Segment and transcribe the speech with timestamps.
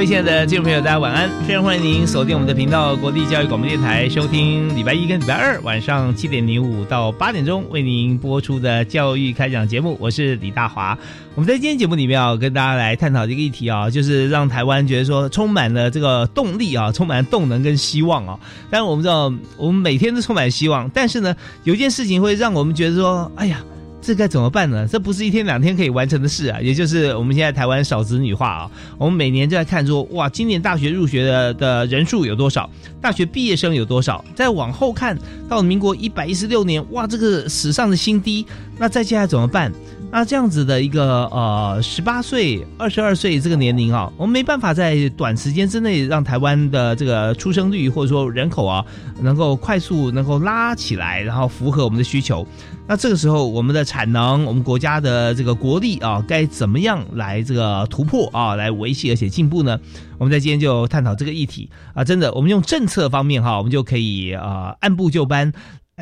[0.00, 1.28] 各位亲爱的听众朋友，大家晚安！
[1.46, 9.98] 非常欢迎您锁定我们的频道——国立教育广播电台，收听礼拜一跟礼拜二晚上七点零五到八点钟为您播出的教育开讲节目。
[10.00, 10.96] 我是李大华。
[11.34, 18.40] 我们在今天节目里面啊，跟大家来探讨这个议题啊，就是让台湾觉得说充满了这个动力啊，充满了动能跟希望啊。
[18.70, 23.62] 但是我们知道，我们每天都充满希望，但是呢，有一件事情会让我们觉得说，哎呀。
[24.02, 24.88] 这该怎么办呢？
[24.88, 26.60] 这不是一天两天可以完成的事啊！
[26.60, 32.68] 也就是我们现在台湾少子女化啊，我们每年就在看说，哇，今年大学入学的的人数有多少？
[33.00, 34.24] 大学毕业生有多少？
[34.34, 35.16] 再往后看
[35.48, 38.46] 到民国一百一十六年，哇，这个史上的新低。
[38.78, 39.70] 那再接下来怎么办？
[40.12, 48.84] 那这样子的一个呃十八岁、二十二岁这个年龄啊，我们没办法在短时间之内让台湾的这个出生率或者说人口啊，
[49.22, 52.44] 能够快速能够拉起来，然后符合我们的需求。
[52.88, 59.78] 那这个时候，我们的产能，我们国家的这个国力啊，该怎么样来这个突破啊，来维系而且进步呢？
[60.18, 65.52] 我们在今天就探讨这个议题啊，真的，我们用政策方面哈，我们就可以啊按部就班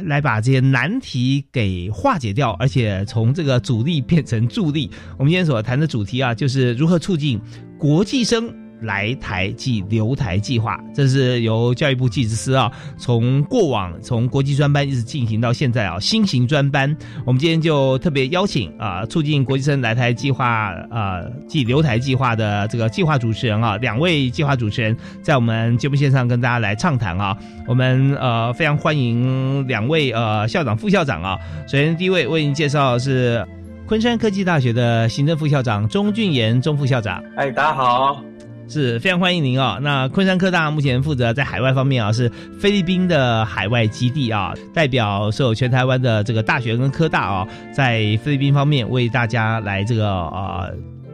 [0.06, 4.90] 来把这些难题给化解掉，而且从这个阻力变成助力。
[5.18, 7.40] 我们今天所谈的主题啊，就是如何促进
[7.78, 8.67] 国际生。
[8.82, 16.96] 来台即留台计划，这是由教育部技职司啊，从过往从国际专班一直进行到现在啊，新型专班。
[17.24, 27.36] 我们今天就特别邀请啊，促进国际生来台计划啊，即留台计划的这个计划主持人啊，两位计划主持人在我们节目线上跟大家来畅谈啊。
[27.66, 31.38] 我们呃非常欢迎两位呃校长、副校长啊。
[31.66, 33.46] 首先第一位为您介绍是
[33.86, 37.22] 昆山科技大学的行政副校长钟俊言钟副校长。
[37.36, 38.22] 哎，大家好。
[38.68, 39.78] 是非常欢迎您啊！
[39.80, 42.30] 那昆山科大目前负责在海外方面啊，是
[42.60, 50.70] 菲律宾的海外基地啊，代表所有全台湾的这个大学跟科大啊，在菲律宾方面为大家来这个呃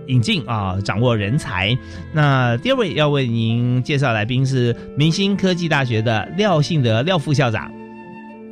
[0.09, 1.77] 引进啊，掌握人才。
[2.13, 7.71] 那第二位要为您介绍来宾是明星科技大学的廖信德廖副校长。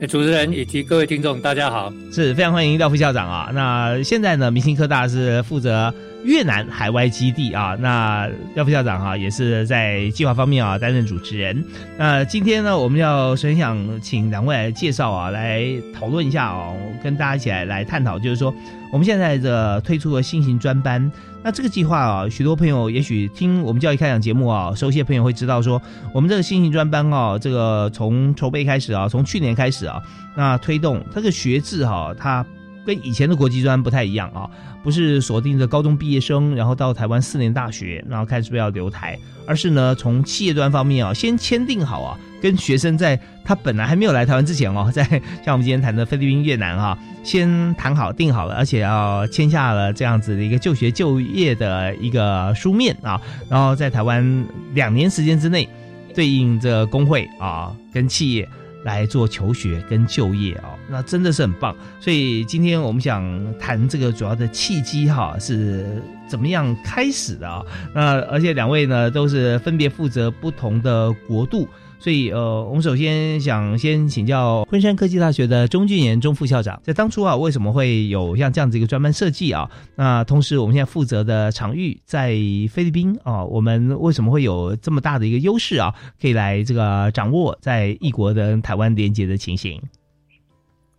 [0.08, 3.50] 主持人以及各位听众，大家好，是非常欢迎廖副校长啊！
[3.54, 5.94] 那现在呢，明星科大是负责
[6.24, 7.76] 越南海外基地啊。
[7.78, 11.64] 那廖副校长哈，也是在计划方面啊担任主持人。
[11.98, 18.54] 那今天呢，我们要很想请两位来介绍啊，来讨论一下哦，跟大家一起来来探讨，就是说
[18.92, 21.10] 我们现在的推出了新型专班。
[21.44, 25.82] 那这个计划啊，许多朋友也许听我们教育开讲节目啊，熟悉的朋友会知道说，
[26.14, 30.00] 我们这个新型专班啊，这个从筹备开始啊，从去年开始啊，
[30.36, 32.46] 那推动这个学制哈，它
[32.86, 34.48] 跟以前的国际专不太一样啊，
[34.82, 42.18] 不是锁定着高中毕业生，然后到台湾四年大学，然后看是不是要留台，而是呢，从企业端方面啊，先签订好啊。
[42.42, 45.04] 跟学生在他本来还没有来台湾之前哦，在
[45.44, 54.44] 像我们今天谈的菲律宾、越南哈，先谈好、定好了，而且要签下了这样子的一个就学就业的一个书面啊，然后在台湾
[54.74, 55.68] 两年时间之内，
[56.16, 58.48] 对应着工会啊跟企业
[58.82, 61.76] 来做求学跟就业啊，那真的是很棒。
[62.00, 63.22] 所以今天我们想
[63.58, 67.64] 谈这个主要的契机哈，是怎么样开始的啊？
[67.94, 71.68] 那而且两位呢都是分别负责不同的国度。
[71.98, 79.70] 所以，呃，我们首先想先请教昆山科技大学的钟俊言钟副校长，在当初啊，为什么会有像这样子一个专门设计啊？
[79.94, 82.30] 那同时，我们现在负责的场域在
[82.72, 85.94] 菲律宾啊，我们为什么会有这么大的一个优势啊？
[86.20, 89.80] 可以来这个掌握在异国的台湾连接的情形。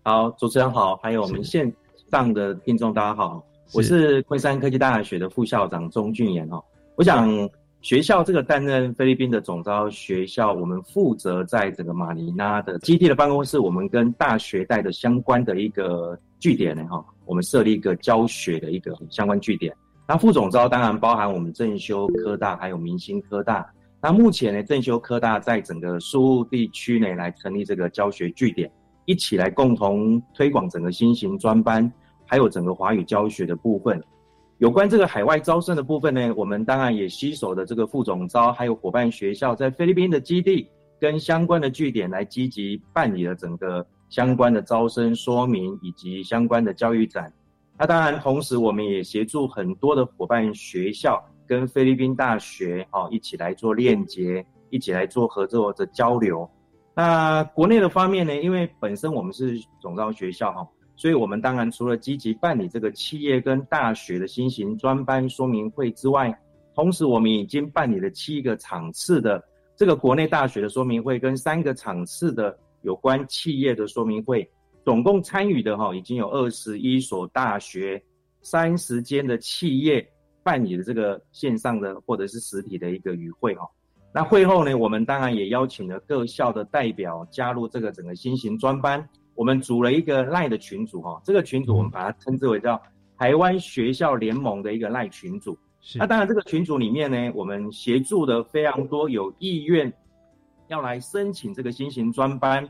[0.05, 1.71] 好，主持人好，还有我们线
[2.11, 3.41] 上的听众大家好，
[3.73, 6.61] 我是昆山科技大学的副校长钟俊言哦，
[6.95, 7.49] 我想。
[7.81, 19.75] 学校这个担任菲律宾的总招学校，我们负责在整个马尼拉的基地的办公室，我们跟大学带的相关的一个据点呢，哈，我们设立一个教学的一个相关据点。
[20.07, 23.69] 那副总招当然包含我们正修科大，还有明星科大，
[24.01, 28.71] 那目前呢，正修科大在整个苏务地区呢，来成立这个教学据点，
[29.05, 31.91] 一起来共同推广整个新型专班，
[32.25, 34.03] 还有整个华语教学的部分。
[34.57, 40.69] 有关这个海外招生的部分呢，我们当然也携手的这个副总招，还有伙伴学校在菲律宾的基地
[40.99, 47.31] 跟相关的据点来积极办理了整个相关的招生说明以及相关的教育展。
[47.77, 51.23] 那当然，同时我们也协助很多的伙伴学校。
[51.45, 56.49] 跟菲律宾大学哦一起来做链接，一起来做合作的交流。
[56.95, 58.35] 那国内的方面呢？
[58.41, 66.37] 因为本身我们是总招学校哈，所以我们当然除了积极办理这个企业跟大学的新型专班说明会之外，
[66.75, 69.43] 同时我们已经办理了七个场次的
[69.75, 74.47] 这个国内大学的说明会，跟三个场次的有关企业的说明会，
[74.85, 78.01] 总共参与的哈已经有二十一所大学，
[78.41, 80.07] 三十间的企业。
[80.45, 83.65] 办理的这个线上的或者是实体的一个与会哈，
[84.13, 89.03] 那会后呢，我们当然也邀请了各校的代表加入这个整个新型专班。
[89.33, 92.79] 我们组了一个赖的群组哈，这个群组我们把它称之为叫
[93.17, 95.57] 台湾学校联盟的一个赖群组。
[95.95, 99.91] 那当然这个群组里面呢，我们协助的非常多有意愿
[100.67, 102.69] 要来申请这个新型专班，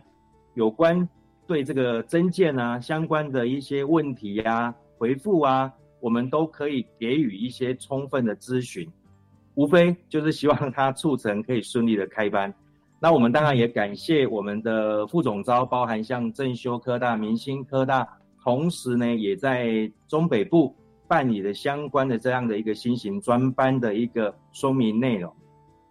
[0.54, 1.08] 有关
[1.46, 5.70] 对这个增建啊相关的一些问题呀回复啊。
[6.00, 8.86] 我们都可以给予一些充分的咨询，
[9.56, 12.54] 无非就是希望他促成可以顺利的开班。
[13.00, 18.08] 那我们当然也感谢我们的副总招，包含像正修科大、明星科大，
[18.42, 20.76] 同时呢也在中北部
[21.08, 25.34] 办理的相关的这样的一个新型专班的一个说明内容。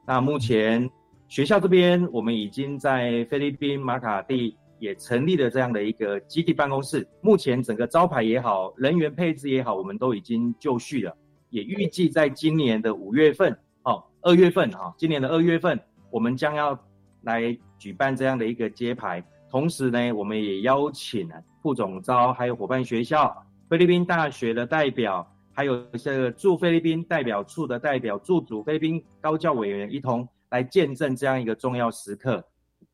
[0.06, 0.90] 那目前
[1.28, 4.56] 学校这边，我们已经在菲律宾马卡蒂。
[4.82, 11.16] 也成立了这样的一个基地办公室，目前整个招牌也好，人员配置也好，我们都已经就绪了，
[11.52, 15.78] 也预计在今年的五月份，哦，二月份哈，今年的二月份，
[16.10, 16.76] 我们将要
[17.20, 19.22] 来举办这样的一个揭牌。
[19.50, 23.36] 同时呢，我们也邀请了副总招，还有伙伴学校、
[23.68, 32.42] 菲律宾大学的代表，还有这个驻菲律宾代表处的代表、驻主菲律宾高教委员一同来见证这样一个重要时刻。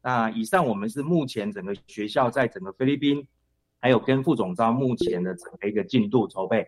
[0.02, 3.24] 那以上我们是目前整个学校在整个菲律宾，
[3.78, 6.66] 还有跟副总招目前的整个一个进度筹备，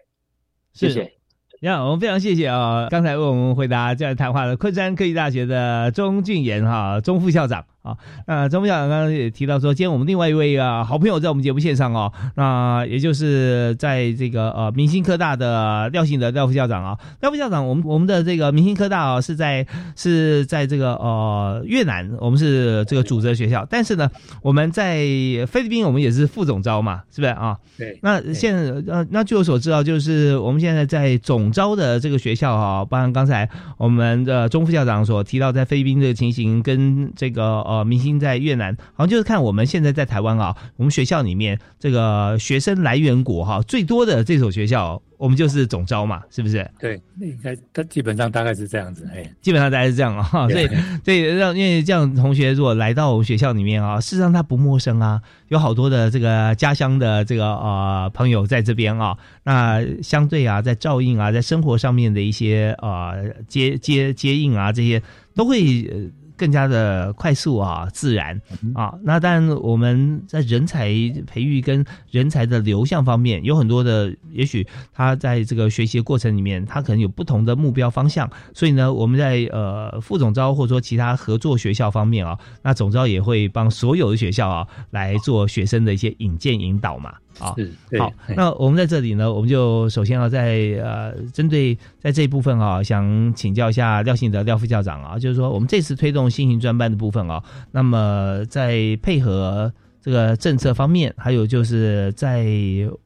[0.72, 1.19] 谢谢。
[1.62, 7.66] 你好，我们非常谢谢啊，刚才为我们回答这样谈话的昆山科技大学的钟俊言哈钟副校长。
[7.82, 7.96] 啊，
[8.26, 19.66] 那钟副校长刚刚也提到说，今天我们另外一位啊好朋友在我们节目线上哦，那也就是在这个呃明星科大的廖信德廖副校长啊，廖副校长，我们我们的这个明星科大啊是在
[19.96, 24.10] 是在这个呃越南，我们是这个主责学校，但是呢，
[24.42, 24.98] 我们在
[25.46, 27.56] 菲律宾我们也是副总招嘛，是不是啊？
[27.78, 27.98] 对。
[28.02, 33.48] 那现在呃那据我所知道，就是我们现在在总招的这个学校啊，包含刚才
[33.78, 37.69] 我们的钟副校长所提到在菲律宾这个情形跟这个。
[37.70, 45.00] 呃，明星在越南，好像就是看我们现在在台湾啊，我们学校里面这个学生来源国哈最多的这所学校。
[45.20, 46.66] 我们就是总招嘛，是不是？
[46.78, 50.48] 对，那应该他基本上大概是这样子，哎，基本上大概是这样啊。
[50.48, 50.66] 所以，
[51.04, 65.02] 所以让因为这样同学如果来到我们学校里面啊，事实上他不陌生啊，有好多的这个家乡的这个呃朋友在这边啊，那相对啊，在照应啊，在生活上面的一些呃接接接应啊，这些
[65.34, 66.10] 都会。
[66.40, 68.40] 更加的快速啊，自然
[68.74, 70.88] 啊，那但我们在人才
[71.26, 87.12] 培育跟人才的流向方面，有很多的，也许他在这个学习的过程里面，他可能有不同的目标方向，所以呢，我们在呃副总招或者说其他合作学校方面啊，那总招也会帮所有的学校啊来做学生的一些引荐引导嘛。
[87.38, 87.54] 啊，
[87.98, 99.72] 好，那我们在这里呢，我们就首先要在呃，针对在这一部分啊，想请教一下廖信德廖副校长啊，就是说我们这次推动新型专班的部分啊，那么在配合
[100.02, 102.44] 这个政策方面，还有就是在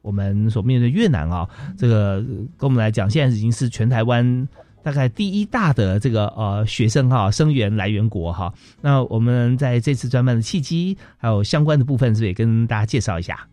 [0.01, 2.21] 我们所面对越南啊，这个
[2.57, 4.47] 跟我们来讲，现在已经是全台湾
[4.83, 13.47] 大概第一大的这个呃学生哈生源来源国哈，那我们在这次专班的契机还有相关的部分，是不是也跟大家介绍一下？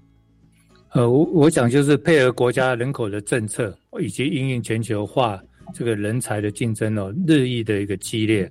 [0.95, 8.51] 呃，我我想就是配合国家人口的政策，以及应用全球化这个人才的竞争哦，日益的一个激烈。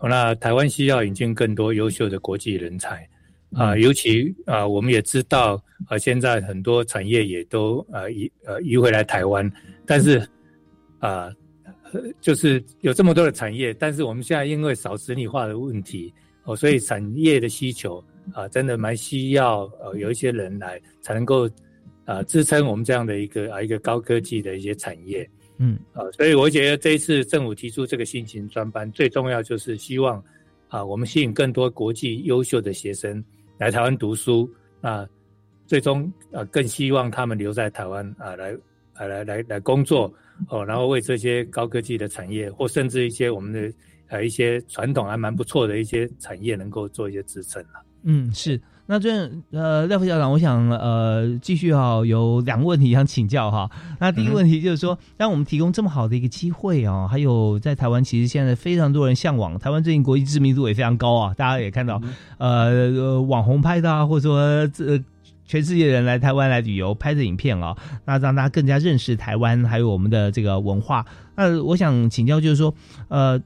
[0.00, 3.06] 那台湾需要引进更多优秀的国际人才
[3.52, 9.52] 啊，尤其啊，我们也知道啊，现在很多产业也都呃移呃移回来台湾，
[9.84, 10.26] 但是
[10.98, 11.30] 啊，
[12.22, 16.12] 就是有这么多的产业，但是我们现在因为少子女化的问题
[16.44, 21.46] 哦，所以产业的需求啊，真的蛮需要呃有一些人来才能够。
[22.04, 25.28] 啊，支撑我们这样的一个啊一个高科技的一些产业，
[25.58, 30.22] 嗯，啊，所以我觉得这一次政府提出这个新型专班，最重要就是希望
[30.68, 33.22] 啊，我们吸引更多国际优秀的学生
[33.56, 35.08] 来台湾读书，啊，
[35.66, 38.52] 最终啊更希望他们留在台湾啊来
[38.94, 40.12] 啊来来来工作
[40.48, 43.72] 哦，然后为这些高科技的产业或甚至一些我们的
[44.08, 47.84] 呃一些传统还蛮不错的一些产业能够做一些支撑了。
[48.02, 48.60] 嗯，是。
[48.86, 53.70] 那这呃，廖副校长，我想呃，继续哈，有两个问题想请教哈。
[54.00, 61.32] 那第一个问题就是说，让我们提供这么好的一个机会啊，还有在台湾，其实现在非常多人向往台湾，最近国际知名度也非常高啊。
[61.34, 62.02] 大家也看到，
[62.38, 65.00] 呃，网红拍的啊，或者说这
[65.46, 71.06] 全世界人来台湾来旅游拍的影片啊，那让大家更加认识台湾，还有我们的这个文化。
[71.36, 72.74] 那我想请教，就是说，
[73.08, 73.40] 呃。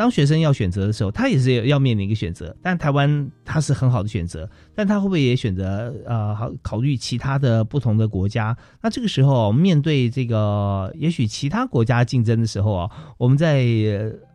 [0.00, 2.56] 当学生要选择的时候，他也是要面临一个选择。
[2.62, 8.56] 但台湾他是很好的选择，但他会不会也选择呃，好考虑其他的不同的国家？
[8.80, 13.62] 那这个时候面对这个也许其他国家竞争的时候啊，我们在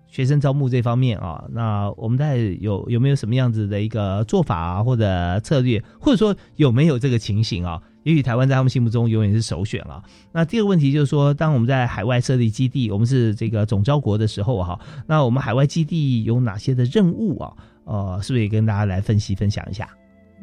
[0.07, 7.81] 学生招募这方面啊，那我们在有有没有什么样子的一个做法啊，或者策略，或者说有没有这个情形啊？
[8.05, 10.03] 也许台湾在他们心目中永远是首选了。
[10.31, 17.53] 那第二个问题就是说，当我们在海外设立基地，我们是这个总招国的时候哈，那我们海外基地有哪些的任务啊？
[17.85, 19.89] 呃，是不是也跟大家来分析分享一下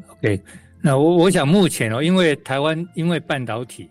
[0.09, 0.41] ？OK，
[0.81, 3.89] 那我我想目前哦，因为台湾因为半导体，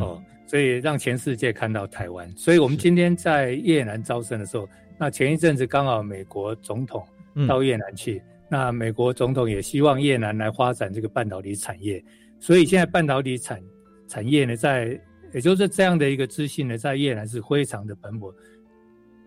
[0.00, 2.28] 哦，所以让全世界看到台湾。
[2.36, 7.06] 所以我们今天在越南招生的时候，那前一阵子刚好美国总统
[7.46, 12.02] 到越南去，那美国总统也希望越南来发展这个半导体产业。
[12.38, 13.62] 所以现在半导体产
[14.08, 15.00] 产业呢，在
[15.34, 18.32] 也就是这样的一个资讯呢，在越南是非常的蓬勃，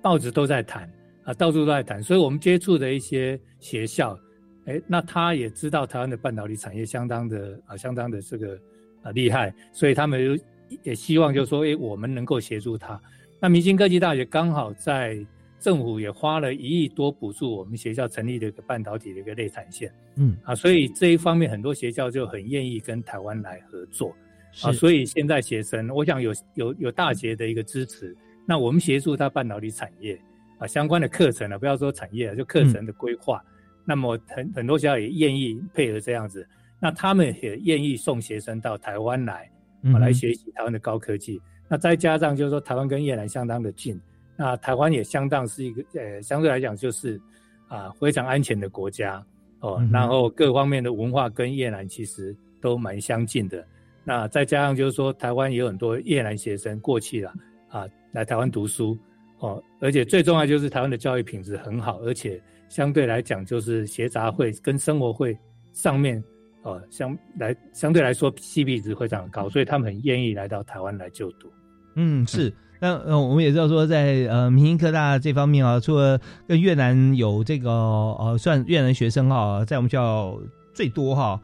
[0.02, 0.90] 报纸都在谈
[1.24, 2.02] 啊，到处都在谈。
[2.02, 4.18] 所以我们接触的一些学校，
[4.66, 8.58] 哎，那他也知道台湾的半导体产业相当的啊，相当的这个
[9.04, 10.40] 啊厉害，所以他们
[10.84, 13.00] 也希望就是说，哎，我们能够协助他。
[13.40, 15.26] 那明星科技大学刚好在。
[15.60, 20.38] 政府也花了一亿多补助我们学校成立的一个半导体的一个内产线，嗯。
[20.44, 24.16] 啊，所以这一方面很多学校就很愿意跟台湾来合作，
[24.64, 30.18] 啊，所以现在学生，我想有有有大学的一个支持，那我们协助他半导体产业
[30.60, 33.44] 啊相关的课程呢，不要说产业啊，就课程的规划，
[33.86, 36.48] 那么很很多学校也愿意配合这样子，
[36.80, 39.52] 那他们也愿意送学生到台湾来
[39.94, 44.00] 啊来学习台湾的高科技，那再加上就是说台湾跟越南相当的近。
[44.42, 47.20] 那台湾也相当是一个呃，相对来讲就是
[47.68, 49.22] 啊非常安全的国家
[49.60, 53.68] 哦，然后各方面的文化跟越南其实都蛮相近的。
[54.06, 57.34] 那再加上就是说，台湾也有很多越南学生过去了
[57.68, 58.98] 啊，来台湾读书
[59.40, 65.38] 哦，而且最重要就是台湾的教育品质很好，而且相对来讲就是学杂会跟生活会
[65.74, 66.24] 上面
[66.64, 71.52] 哦相来相对来说 CP 值非常高，所以他们很愿意来到台湾来就读。
[71.96, 72.54] 嗯，是。
[72.80, 80.38] 那呃，我们也知道说，在呃明星科大这方面啊，除了跟越南有这个呃算越南学生啊，在我们学校
[80.74, 81.40] 最多哈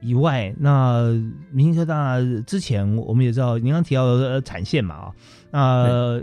[0.00, 1.12] 以外，那
[1.52, 5.12] 明星科大之前我们也知道，您刚提到的产线嘛啊，
[5.52, 6.22] 那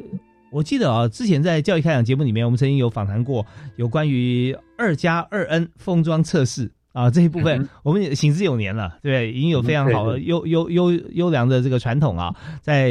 [0.51, 3.45] 我记得啊，之前在教育开讲节目里面，我们曾经有访谈过
[3.77, 6.71] 有关于二加二 N 封装测试。
[6.97, 12.89] 啊，这一部分我们行之有年了，对，已经有非常好的优优优优良的这个传统啊，在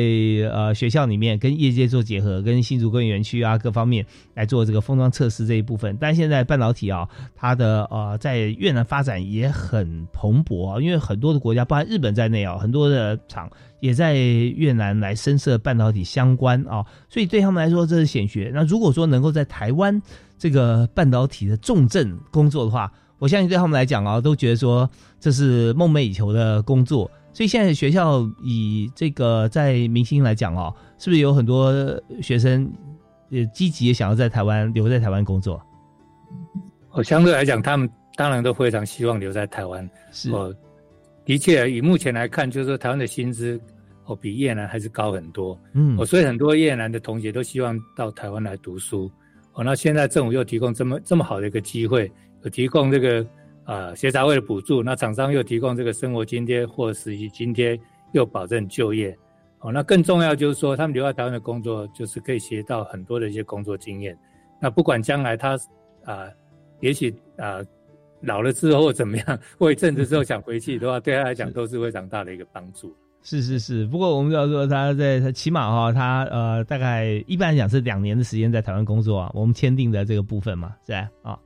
[0.53, 5.99] 呃学校里面跟业界做结合，跟新竹工业园区啊各方面来做这个封装测试这一部分。
[6.01, 18.53] 但现在半导体啊，它的呃在越南发展也很蓬勃啊，因为很多的国家，包含日本在内啊，很多的厂也在越南来深设半导体相关啊，所以对他们来说这是显学。
[18.55, 20.01] 那如果说能够在台湾
[20.39, 31.73] 这个半导体的重镇工作的话，我相信对他们来讲啊，都觉得说这是梦寐以求的工作，所以现在学校以这个在明星来讲哦，是不是有很多
[32.21, 32.71] 学生
[33.31, 35.61] 也积极想要在台湾留在台湾工作？
[36.91, 39.89] 哦，相对来讲，他们当然都非常希望留在台湾。
[40.13, 40.55] 是哦，
[41.25, 43.61] 的确，以目前来看，就是说台湾的薪资
[44.05, 45.59] 哦比越南还是高很多。
[45.73, 49.11] 嗯，哦，所以很多越南的同学都希望到台湾来读书。
[49.55, 52.13] 哦，那现在政府又提供这么这么好的一个机会。
[52.51, 53.27] 提供这个
[53.65, 57.79] 啊协杂会的补助，那厂商又提供这个生活津贴或实习津贴，
[58.13, 59.17] 又保证就业。
[59.61, 64.17] 哦，那更重要就是说，他们留在台湾的工作，就是可以学到很多的一些工作经验。
[64.61, 65.59] 那不管将来他
[66.05, 66.29] 啊，
[66.81, 67.61] 也许啊
[68.21, 72.95] 老了之后怎么样， 过一阵子之后想回去的话， 对他来讲都是非常大的一个帮助。
[73.23, 81.11] 是是是，不过我们要说他在他起码哈，他呃大概一般来讲是两年的时间在台湾工作啊，我们签订的这个部分嘛，是吧？
[81.23, 81.39] 啊。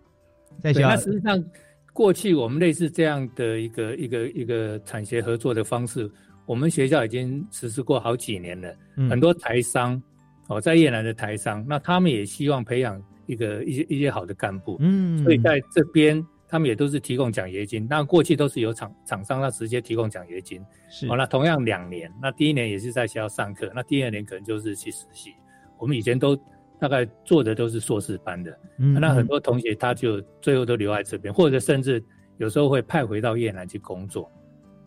[0.62, 1.44] 对，那实际上，
[1.92, 6.10] 过去我们类似这样的一个一个一个产学合作的方式，
[6.46, 8.74] 我们学校已经实施过好几年了。
[9.08, 10.00] 很多台商
[10.48, 17.86] 哦，在越南的台商，那他们也希望培养一个一些一些好的干部，嗯，所以在这边他们也都是提供奖学金。
[17.88, 25.32] 那过去都是由厂厂商那直接提供奖学金，是好，那同样两年，那第一年也是在学校上课，那第二年可能就是去实习。
[25.78, 26.36] 我们以前都
[26.80, 32.02] 大概做的都是硕士班的，嗯那很多同学他就最后都留在这边，或者甚至
[32.38, 34.30] 有时候会派回到越南去工作。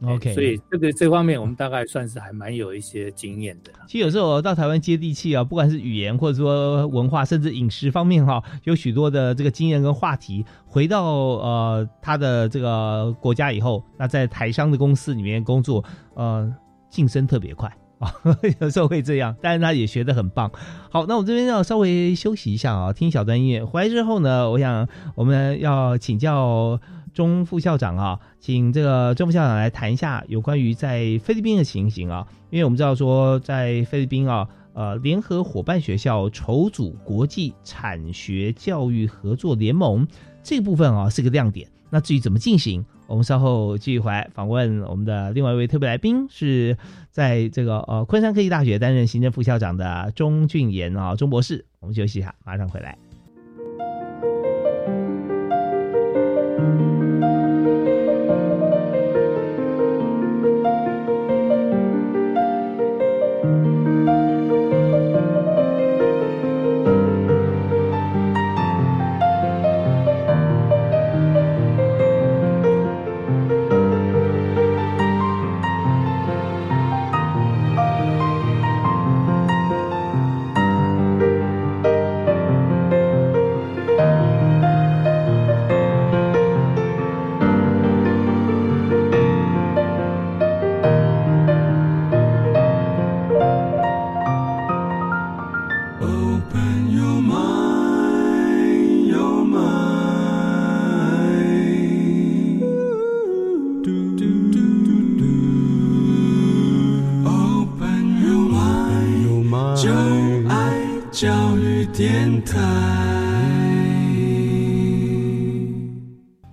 [0.06, 3.72] OK，所以这个这方面我们大概算是还蛮有一些经验的。
[3.88, 10.46] 其实有时候到台湾接地气啊，不管是语言或者说文化，甚至饮食方面哈、有许多的这个经验跟话题。
[10.66, 15.82] 回到呃他的这个国家以后，那在台商的公司里面工作，
[16.16, 16.54] 呃，
[16.90, 17.72] 晋升特别快。
[18.04, 18.14] 啊，
[18.60, 20.52] 有时候会这样，但是他也学得很棒。
[20.90, 23.64] 好，那我这边要稍微休息一下啊，听小段音乐。
[23.64, 26.80] 回来之后呢，我想我们要请教
[27.14, 40.08] 钟副校长啊，请这个钟副校长来谈一下有关于在菲律宾的情形啊，因为我们知道说在菲律宾啊，呃，联合伙伴学校筹组国际产学教育合作联盟
[40.44, 41.68] 这部分啊是个亮点。
[41.94, 46.76] 那至于怎么进行，我们稍后继续回来访问我们的另外一位特别来宾，是
[47.12, 51.66] 在这个呃昆山科技大学担任行政副校长的钟俊言啊，钟博士。
[51.82, 52.98] 我们休息一下，马上回来。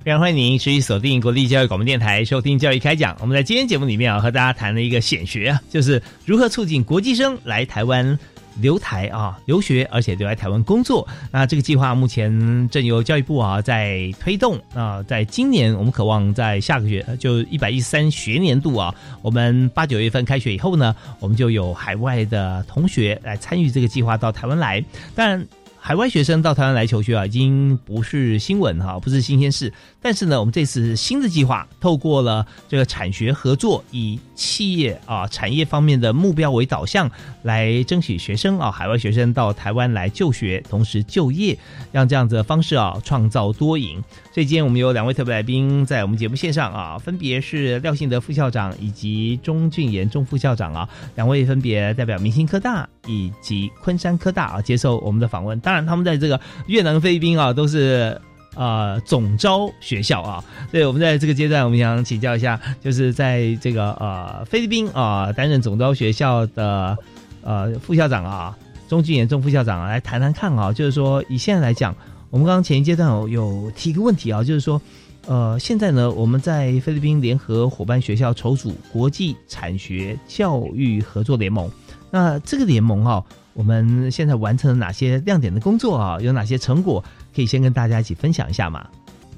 [0.03, 3.15] 非常欢迎您持续锁定国立教育广播电台，收听教育开讲。
[3.21, 8.19] 我们在今天节目里面啊，和大家谈了一个显学啊，就是如何促进国际生来台湾
[8.63, 11.07] 留台啊留学，而且留在台湾工作。
[11.31, 24.83] 那这个计划目前正由教育部啊在推动啊，在今年我们渴望在下个月就一百一十三学年度啊，我们八九月份开学以后呢，我们就有海外的同学来参与这个计划到台湾来。
[25.15, 25.47] 但。
[25.83, 29.73] 海外学生到台湾来求学啊，已经不是新闻哈，不是新鲜事。
[30.03, 37.11] 但是呢，我们这次新的计划，透过了这个产学合作，以企业啊产业方面的目标为导向，
[37.43, 41.59] 来争取学生啊海外学生到台湾来就学，同时就业，
[41.93, 44.03] 让这样子的方式啊创造多赢。
[44.33, 55.61] 所以今天我们有两位特别来宾在我们节目线上啊，分别是廖信德副校长以及钟俊言钟副校长啊，两位分别代表明星科大以及昆山科大啊接受我们的访问。
[55.61, 58.19] 当然，他们在这个越南、菲律宾啊，都是
[58.55, 60.45] 呃总招学校啊。
[60.71, 66.97] 所以我们在这个阶段，我们想请教一下，就是在这个呃菲律宾啊担任总招学校的
[67.43, 68.57] 呃副校长啊，
[68.89, 71.95] 钟俊言钟副校长啊，来谈谈看啊，就是说以现在来讲，
[72.31, 74.81] 我们刚刚前一阶段有有提一个问题啊，就是说。
[75.27, 81.71] 呃，现在呢，我们在菲律宾联合伙伴学校筹组国际产学教育合作联盟。
[82.11, 86.19] 那这个联盟哈、我们现在完成了哪些亮点的工作啊？
[86.23, 88.87] 有哪些成果可以先跟大家一起分享一下嘛？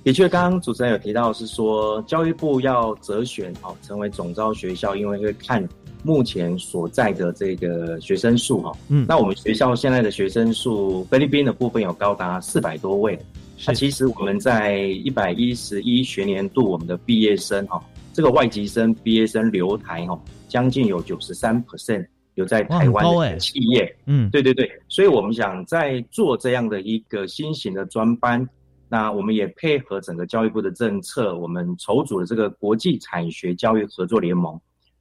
[0.05, 5.67] 的确，刚刚主持人有提到是说，教育部要择选哦，成为总招学校，因为会看
[6.03, 8.73] 目前所在的这个学生数哈。
[8.89, 13.17] 嗯那我们学校现在的学生数，菲律宾的部分有高达四百多位。
[13.65, 17.81] 那其实我们在一百一十一学年度，我们的毕业生哈，
[18.13, 23.97] 这个外籍生毕业生留台哈，将近有九十三 percent 留在台湾的企业。
[24.07, 28.49] 嗯，对对对，所以我们想在做这样的一个新型的专班，
[28.89, 34.61] 那我们也配合整个教育部的政策，我们筹组了这个国际产学教育合作联盟。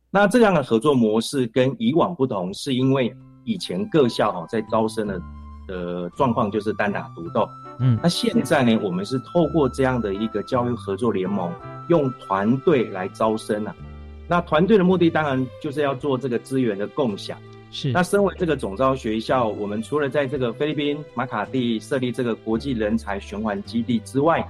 [0.09, 3.15] 那这样的合作模式跟以往不同，是因为
[3.45, 5.21] 以前各校哈在招生的
[5.67, 7.47] 的状况就是单打独斗，
[7.79, 11.49] 嗯那现在呢，我们是透过这样的一个教育合作联盟，
[11.87, 13.73] 用团队来招生啊。
[14.31, 17.37] 那团队的目的当然就是要做这个资源的共享。
[17.69, 24.41] 是那身为这个总招学校，我们除了在这个菲律宾马卡蒂设立这个国际人才循环基地之外，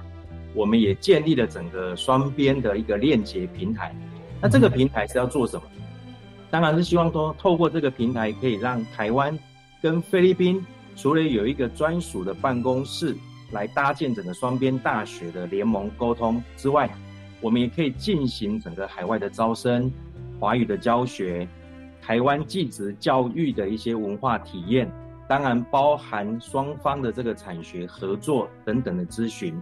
[0.54, 3.92] 我们也建立了整个双边的一个链接平台。
[4.40, 5.62] 那这个平台是要做什么？
[6.48, 9.36] 当然是希望说透过这个平台，可以让台湾
[9.82, 10.64] 跟菲律宾
[10.94, 13.16] 除了有一个专属的办公室
[13.50, 16.88] 来搭建整个双边大学的联盟沟通之外，
[17.42, 19.92] 我们也可以进行整个海外的招生、
[20.40, 21.46] 华语的教学、
[22.00, 24.90] 台湾技职教育的一些文化体验，
[25.28, 29.60] 当然包含双方的这个产学合作等等的咨询。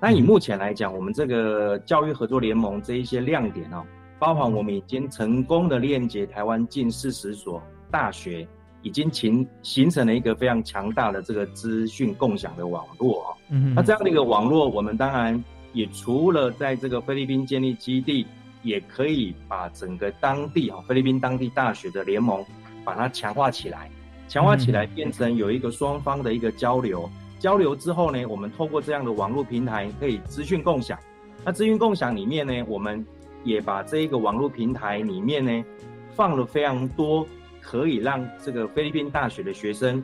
[0.00, 3.84] 那以目前来讲，我们这个教育合作联盟这一些亮点哦，
[4.18, 8.46] 包含我们已经成功的链接台湾近四十所大学，
[8.82, 13.36] 已经形形成了一个非常强大的这个资讯共享的网络哦。
[13.50, 18.26] 嗯，那这样的一个网络，我们当然也除了在这个菲律宾建立基地，
[18.62, 22.44] 也可以把整个当地哈菲律宾当地大学的联盟
[22.84, 23.90] 把它强化起来，
[24.28, 27.08] 强化起来变成有一个双方的一个交流。
[27.38, 30.98] 交流之后呢，我们透过这样的网络平台可以资讯共享。
[31.44, 33.06] 那资讯共享里面呢，我们
[33.44, 35.64] 也把这一个网络平台里面呢，
[36.14, 37.24] 放了非常多
[37.60, 40.02] 可以让这个菲律宾大学的学生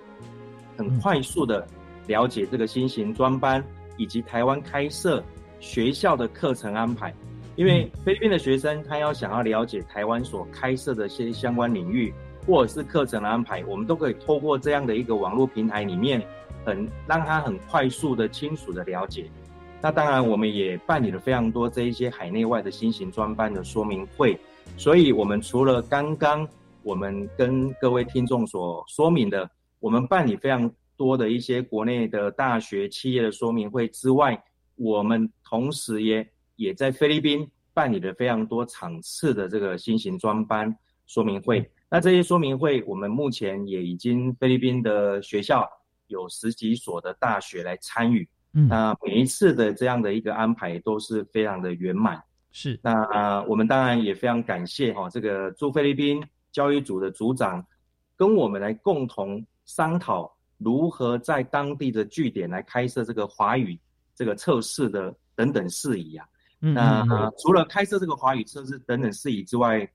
[0.77, 1.67] 很快速的
[2.07, 3.63] 了解这个新型专班
[3.97, 5.23] 以及台湾开设
[5.61, 7.15] 学校的课程安排。
[7.57, 12.13] 因为菲律宾的学生他要想要了解台湾所开设的一些相关领域
[12.47, 16.23] 或者是课程的安排，我们都可以透过这样的一个网络平台里面。
[16.67, 19.31] 很让他很快速的、清楚的了解。
[19.83, 24.35] 那当然，我们也办理了非常多这一些海内外的新型专班的说明会。
[24.79, 26.49] 所以，我们除了刚刚
[26.83, 29.47] 我们跟各位听众所说明的，
[29.79, 34.43] 我们办理非常多的一些国内的大学企业的说明会之外，
[34.77, 41.71] 我们同时也也在菲律宾办理了非常多场次的这个新型专班说明会。
[41.91, 45.69] 那这些说明会，我们目前也已经菲律宾的学校。
[46.09, 52.23] 有十几所的大学来参与，嗯，那每一次的这样的一个安排都是非常的圆满。
[52.53, 57.67] 是，那我们当然也非常感谢哈，这个驻菲律宾教育组的组长
[58.17, 63.81] 跟我们来共同商讨如何在当地的据点来开设这个华语
[64.15, 66.27] 这个测试的等等事宜啊。
[66.59, 69.89] 那除了开设这个华语测试等等事宜之外，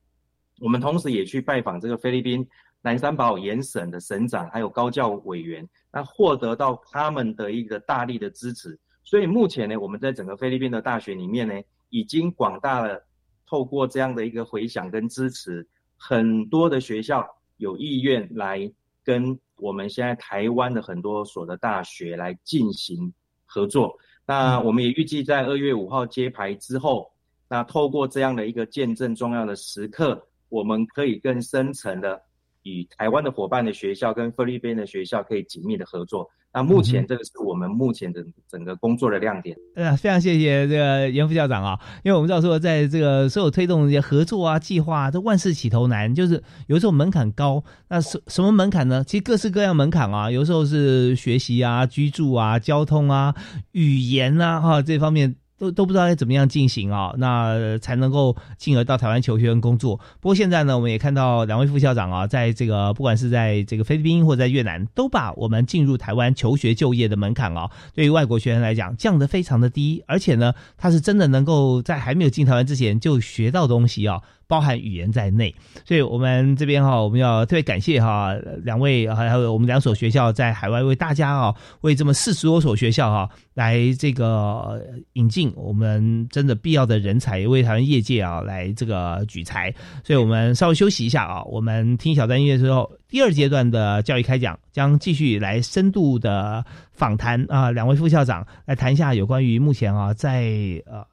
[0.60, 2.48] 我们同时也去拜访这个菲律宾。
[2.82, 11.54] 南三堡盐省的省长还有高教委员，那获得到他们的一个大力的支持，所以目前呢，我们在整个菲律宾的大学里面呢，
[11.90, 13.04] 已经广大的
[13.46, 17.28] 透过这样的一个回响跟支持，很多的学校
[17.58, 18.72] 有意愿来
[19.04, 23.14] 跟我们现在台湾的很多所的大学来进行
[23.50, 23.98] 合作。
[24.26, 27.12] 那我们也预计在二月五号揭牌之后，
[27.50, 32.22] 那透过这样的一个见证重要的时刻，我们可以更深层的。
[32.64, 36.30] 与台湾的伙伴的学校跟菲律宾的学校可以紧密的合作。
[36.52, 39.56] 那目前这个是我们目前的整个工作的亮点。
[39.76, 47.64] 呃，非常谢谢这个严副校长啊，因为我们知道说，在这个所有推动一些合作啊、计划，都万事起头难，就是有时候门槛高。
[47.88, 49.04] 那什什么门槛呢？
[49.06, 53.36] 其实各式各样门槛啊，有时候是学习啊、居住啊、交通啊、
[53.74, 55.36] 语言啊，哈这方面。
[55.60, 59.98] 都都不知道该怎么样进行啊，那才能够进而到台湾求学跟工作。
[60.20, 74.22] 不过现在呢，我们也看到两位副校长啊，在这个不管是在这个菲律宾或在越南，都把我们进入台湾求学就业的门槛啊，对于外国学生来讲降得非常的低，而且呢，他是真的能够在还没有进台湾之前就学到东西啊。
[74.50, 75.54] 包含语言在内，
[75.86, 78.34] 所以我们这边哈，我们要特别感谢哈
[78.64, 84.82] 两位，还有我们两所学校在海外为大家啊，为这么四十多所学校哈来这个
[85.14, 89.72] 引进我们真的必要的人才，为台湾业界啊来这个举才。
[90.04, 100.42] 所以我们稍微休息一下啊，我们听小段音乐之后，第二阶段的教育开讲将继续来深度的访谈啊，两位副校长来谈一下有关于目前啊在
[100.88, 101.06] 呃。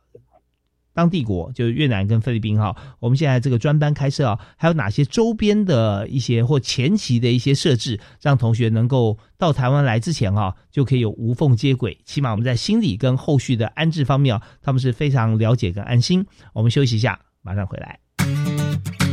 [0.96, 16.24] 当地国就是越南跟菲律宾哈，我们现在这个专班开设啊，还有哪些周边的一些或前期的一些设置，让同学能够到台湾来之前哈，就可以有无缝接轨，起码我们在心理跟后续的安置方面啊，他们是非常了解跟安心。
[16.54, 19.05] 我们休息一下，马上回来。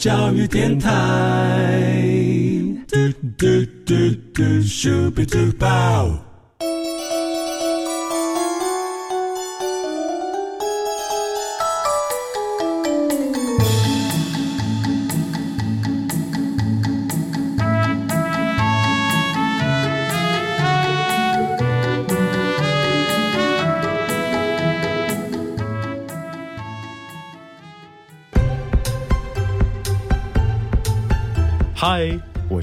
[0.00, 2.19] 教育电台。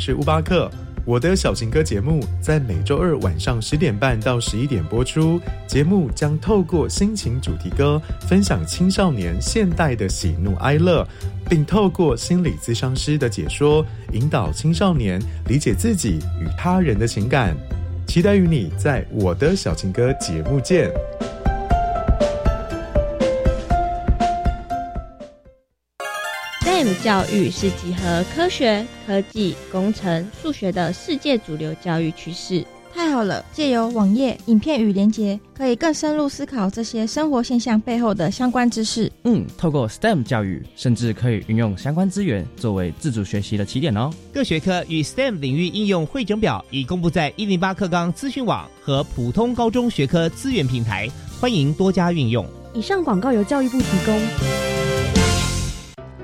[0.08, 0.72] 是乌巴克。
[1.04, 5.38] 我的小情歌节目在每周二晚上十点半到十一点播出。
[5.68, 11.06] 节目将透过心情主题歌，分享青少年现代的喜怒哀乐，
[11.50, 17.54] 并透过心理咨商师的解说，引导青少年理解自己与他人的情感。
[18.06, 20.90] 期待与你在我的小情歌节目见。
[27.04, 32.66] 教育是集合科学、科技、工程、数学的世界主流教育趋势。
[32.94, 33.46] 太好了！
[33.54, 39.12] 借由网页、影片与连结，可以更深入思考这些生活现象背后的相关知识。
[39.24, 44.10] 嗯，透过 STEM 教育，甚至可以运用相关资源作为自主学习的起点哦。
[44.34, 51.08] 各学科与 STEM 领域应用汇整表已公布在一零八课纲资讯网和普通高中学科资源平台，
[51.40, 52.44] 欢迎多加运用。
[52.74, 54.67] 以上广告由教育部提供。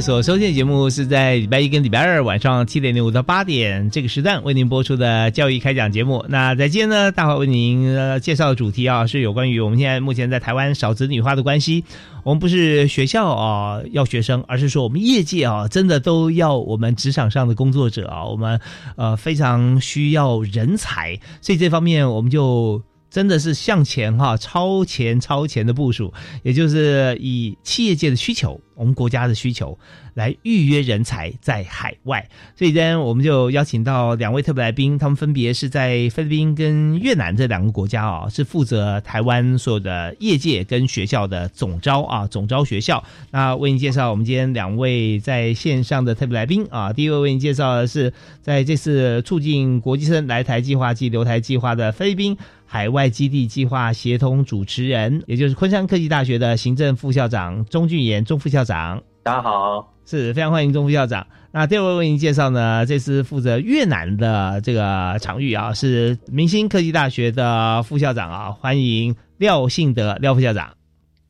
[0.00, 6.24] 所收听的节目是在礼拜一跟礼拜二晚上七点零五到八点这个时段为您播出的教育开讲节目。
[6.28, 11.84] 那在今天呢，大华为您介绍的主题啊，是有关于我们现在目前在台湾少子女化的关系。
[12.22, 18.60] 我们不是学校啊要学生，而是说我们业界啊真的都要我们职场上的工作者啊，我们
[18.96, 22.82] 呃非常需要人才，所以这方面我们就。
[23.10, 29.78] 真的是向前哈，超前超前的部署，也就是以企业界的需求，我们国家的需求
[30.18, 32.28] 来预约人才在海外。
[32.56, 43.02] 所以呢，我们就邀请到两位特别来宾，他们分别是在菲律宾跟越南这两个国家啊，是负责台湾所有的业界跟学校的总招啊，总招学校。
[43.30, 52.36] 那为您介绍我们今天两位在线上的特别来宾啊，第一位为您介绍的是在这次促进国际生来台计划及留台计划的菲律宾。
[52.70, 61.26] 海外基地计划协同主持人，也就是昆山科技大学的行政副校长钟俊言钟副校长，大家好，是非常欢迎钟副校长。
[61.50, 70.70] 那第二位为您介绍呢，这次负责越南的这个场域啊，是明星科技大学的副校长啊，欢迎廖信德廖副校长。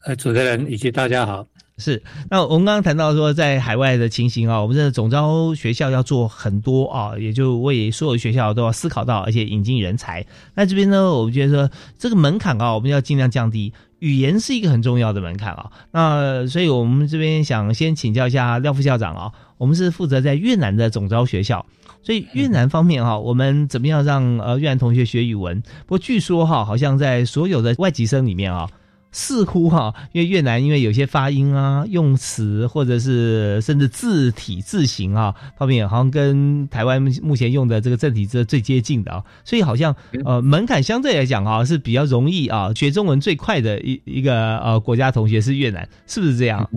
[0.05, 1.45] 呃，主持人以及大家好。
[1.79, 10.27] 是，那我们刚刚谈到说，在海外的情形啊，我们的总招学校要做很多啊，也就为所有学校都要思考到，而且引进人才。
[10.55, 15.71] 那这边呢，我们觉得说这个门槛啊，我们要尽量降低，语言是一个很重要的门槛啊。
[15.93, 21.64] 那所以我们这边想先请教一下廖副校长啊，我们是负责在越南的总招学校，
[22.03, 25.61] 所以越南方面哈，我们怎么样让呃越南同学学语文？
[25.87, 28.69] 不过据说哈，好像在所有的外籍生里面啊。
[29.11, 39.94] 似乎哈，因为越南因为有些发音啊、用词或者是甚至字体字形啊方面，好像跟台湾目前用的这个正体字最接近的啊，所以好像
[40.25, 46.68] 呃门槛相对来讲啊是比较容易啊，学中文最快的一一个呃国家同学是越南，是不是这样？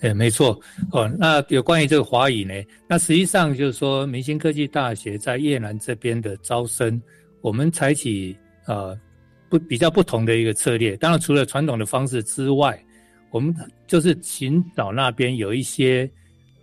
[0.00, 0.58] 哎，没错
[0.92, 1.10] 哦。
[1.18, 2.54] 那有关于这个华语呢？
[2.88, 7.02] 那实际上就是说，明星科技大学在越南这边的招生，
[7.40, 8.96] 我们采取呃。
[9.54, 12.76] 不比较不同的一个策略，当然除了传统的方式之外，
[13.30, 13.54] 我们
[13.86, 16.10] 就是寻找那边有一些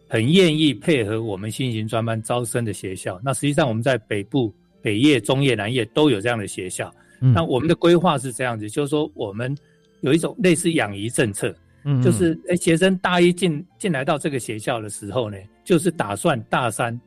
[0.10, 3.17] 很愿意配合我们新型专班招生的学校。
[3.23, 6.93] 那实际上我们在北部、北叶、中叶、南叶都有这样的学校。
[7.19, 9.56] 那我们的规划是这样子，就是说我们
[10.01, 11.56] 有一种类似养鱼政策，
[12.04, 16.99] 就是哎学生大一进进来到这个学校的时候呢，就是打算大三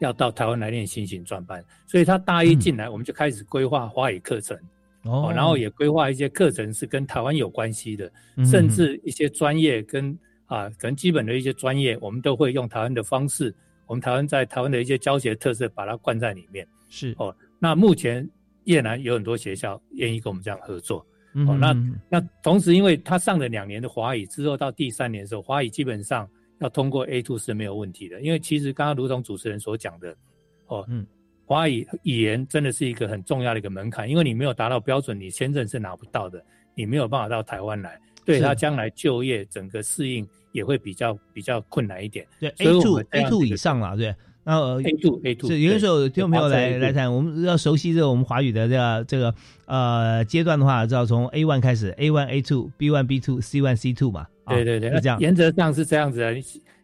[0.00, 4.58] 要到台湾来念新型专班，所以他大一进来，我们就开始规划华语课程。
[5.04, 8.12] 哦，然后也规划一些课程是跟台湾有关系的，
[8.44, 13.54] 甚至一些专业跟啊，可能基本的一些专业，我们都会用台湾的方式，
[13.86, 16.66] 我们台湾在台湾的一些教学特色，把它灌在里面。
[16.88, 18.28] 是哦，那目前
[18.64, 21.06] 越南有很多学校愿意跟我们这样合作。
[21.32, 21.72] 嗯哦，那
[22.08, 28.20] 那同时，因为他上了两年的华语之后，到第三年的时候，华语基本上要通过 A two 是没有问题的。
[28.20, 30.16] 因为其实刚刚如同主持人所讲的，
[30.66, 31.06] 哦，嗯，
[31.50, 36.40] 华语语言真的是一个很重要的一个门槛，因为你没有达到标准，你签证是拿不到的，
[36.76, 42.24] 你没有办法到台湾来，对他将来就业整个适应也会比较比较困难一点。
[42.38, 44.14] 对 A two A two 以上了，对。
[44.44, 49.34] 那呃 A two A two 是有的时候听众朋友来对来谈，我们要熟悉这个我们华语的这个这个
[49.66, 55.18] 呃阶段的话，知道从 A one 开始，A one A two B one B two C one C two 嘛，啊对对对，是这样。
[55.18, 56.32] 原则上是这样子的。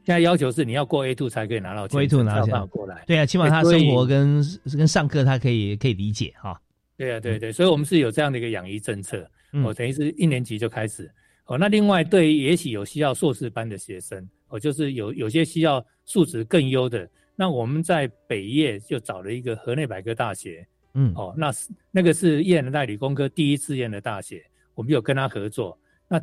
[0.06, 3.02] 你现在要求是你要过 A two 才可以拿到过 A two 拿到办法过来。
[3.08, 4.40] 对啊，起码他生活跟
[4.78, 6.60] 跟上课他可以可以理解哈。
[6.96, 11.10] 对啊，对对，所以我们是有这样的一个养育政策，嗯哦，等于是一年级就开始。
[11.46, 20.64] 哦，那另外对于也许有需要硕士班的学生，哦，就是有有些需要素质更优的，那我们在北业就找了一个河内百科大学，
[20.94, 24.40] 嗯，哦，那是那个是越南代理工科第一志愿的大学，
[24.76, 25.76] 我们有跟他合作。
[26.08, 26.20] 那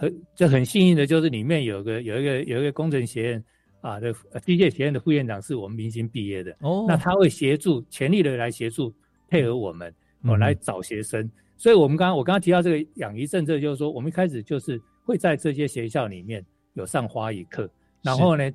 [0.00, 3.44] 很这很幸运的就是里面有个有一个有一个工程学院
[3.82, 6.86] 啊的呃机械学院的副院长是我们明星毕业的，哦。
[6.88, 8.94] 那他会协助全力的来协助
[9.28, 9.90] 配合我们
[10.22, 10.38] 哦嗯。
[10.38, 11.30] 来找学生。
[11.58, 17.68] 所以我们刚刚我刚刚提到这个养鱼政策，就是说我们一开始就是会在这些学校里面有上花语课，
[18.02, 18.50] 然后呢，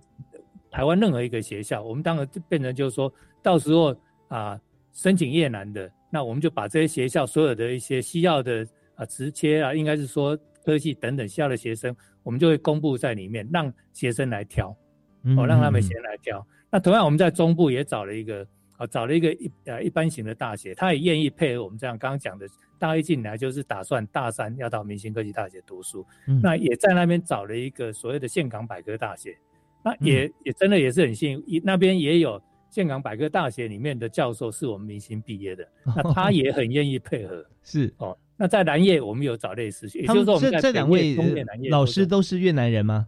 [0.72, 3.96] 台湾任何一个学校，我们当然就变成就是说到时候
[4.30, 4.60] 啊
[4.94, 14.76] 申请越南的，那我们就把这些学校所有的一些需要的啊直接啊，应该是说科系等等需要的学生，我们就会公布在里面，让学生来挑，
[15.24, 16.46] 嗯哦，让他们先来挑。
[16.72, 18.46] 那同样我们在中部也找了一个
[18.78, 22.46] 啊，找了一个一呃一般型的大学，他也愿意配合我们这样刚刚讲的，
[22.78, 29.38] 大一进来就是打算大三要到明星科技大学读书，嗯那也在那边找了一个所谓的岘港百科大学，
[29.84, 37.46] 那也、也真的也是很幸运，那边也有岘港百科大学里面的教授是我们明星毕业的， 那他也很愿意配合。
[37.64, 43.08] 是哦，那在南业我们有找类似，也就是说我们在这这两位南业老师都是越南人吗？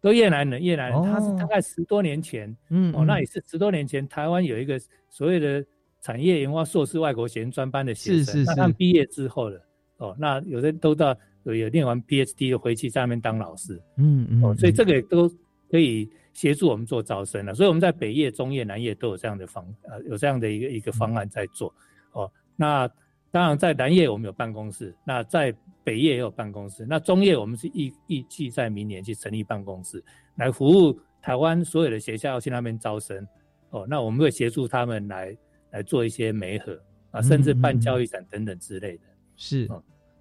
[0.00, 5.64] 都越南人，越南人，哦他是大概十多年前，哦，嗯哦那也是十多年前，台湾有一个所谓的
[6.00, 9.60] 产业研发硕士外国学生专班的学生，是是是那他们毕业之后了，
[9.96, 15.28] 哦，那有的都到有有念完 PhD 的回去在那边当老师，嗯嗯，哦，所以这个也都
[15.68, 17.52] 可以协助我们做招生了。
[17.52, 21.74] 所以我们在北业、中业、南业都有这样的方呃有这样的一个一个方案在做。
[22.12, 22.88] 哦，那
[23.30, 30.02] 当然在南业我们有办公室，那在北业也有办公室，那中业我们是预预计在明年去成立办公室，
[30.36, 33.26] 来服务台湾所有的学校要去那边招生。
[33.70, 35.36] 哦，那我们会协助他们来
[35.72, 39.02] 来做一些媒合啊，甚至办教育展等等之类的。
[39.36, 39.68] 是，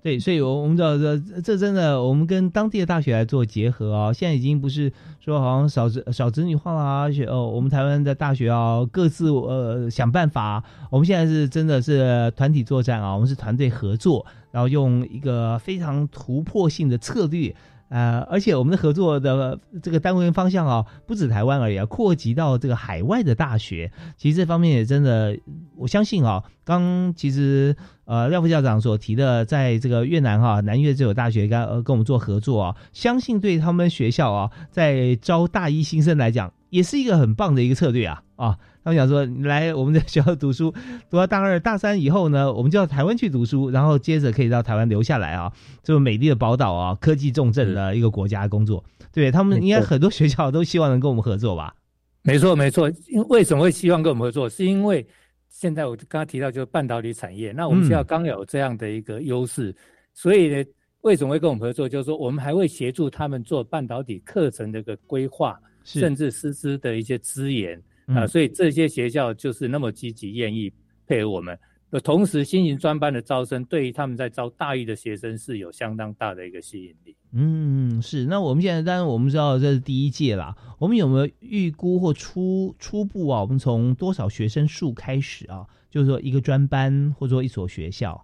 [0.04, 10.64] 对，所以，我我们知道这这真的，我们跟当地的大学来做结合啊、现在已经不是说好像少子少子女化啦，学哦，我们台湾的大学啊，各自呃想办法。
[10.90, 17.54] 我们现在是真的是团体作战啊，我们是团队合作，然后用一个非常突破性的策略。
[17.90, 23.92] 呃，而且我们的合作的这个单位方向啊，不止台湾而已啊，扩及到这个海外的大学。
[24.18, 25.38] 其实这方面也真的，
[25.76, 38.58] 我相信啊，刚其实呃廖副校长所提的，在这个越南哈、南越这所大学跟呃跟我们做合作啊，相信对他们学校啊，在招大一新生来讲，也是一个很棒的一个策略啊啊。
[38.88, 40.74] 他们想说，你来我们的学校读书，
[41.10, 45.52] 读到大二、大三以后呢，我们就到台湾去读书，然后接着可以到台湾留下来啊，
[45.84, 48.82] 这么美丽的宝岛啊，科技重镇的一个国家工作。
[49.12, 51.76] 对他们，应该很多学校都希望能跟我们合作吧？
[52.22, 52.90] 没错，没错。
[53.10, 54.48] 因为什么会希望跟我们合作？
[54.48, 55.06] 是因为
[55.50, 59.76] 现在我刚刚提到就是半导体产业，那我们学校刚有这样的一个优势，
[60.14, 60.64] 所以呢，
[61.02, 61.90] 为什么会跟我们合作？
[61.90, 70.72] 就是说我们还会协助他们做半导体课程的一个规划，甚至师资的一些资源啊、嗯所以这些学校就是那么积极，愿意
[71.06, 71.58] 配合我们。
[71.90, 77.16] 那同时，新型专班的招生对于他们在招大一的学生是有相当大的一个吸引力。
[77.32, 78.26] 嗯，是。
[78.26, 83.40] 那我们现在当然我们知道这是第一届啦，我们有没有预估或初初步啊？
[83.40, 85.66] 我们从多少学生数开始啊？
[85.90, 88.22] 就是说一个专班或者说一所学校。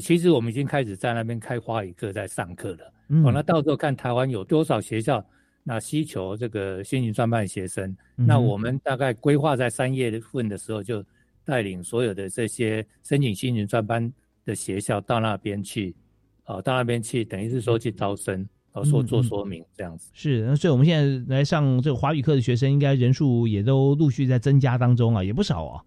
[0.00, 2.92] 其实我们已经开始在那边开花语课，在上课了。
[3.08, 5.24] 嗯哦，那到时候看台湾有多少学校
[5.68, 11.04] 那需求这个新型专班的学生，嗯那我们大概规划在三月份的时候，就
[11.44, 14.12] 带领所有的这些申请新型专班
[14.44, 15.92] 的学校到那边去，
[16.44, 20.08] 哦，到那边去，等于是说去招生，哦，说嗯嗯做说明这样子。
[20.14, 25.82] 是，那所以我们现在来上这个华语课的学生，应该人数也都陆续在增加当中啊，也不少哦。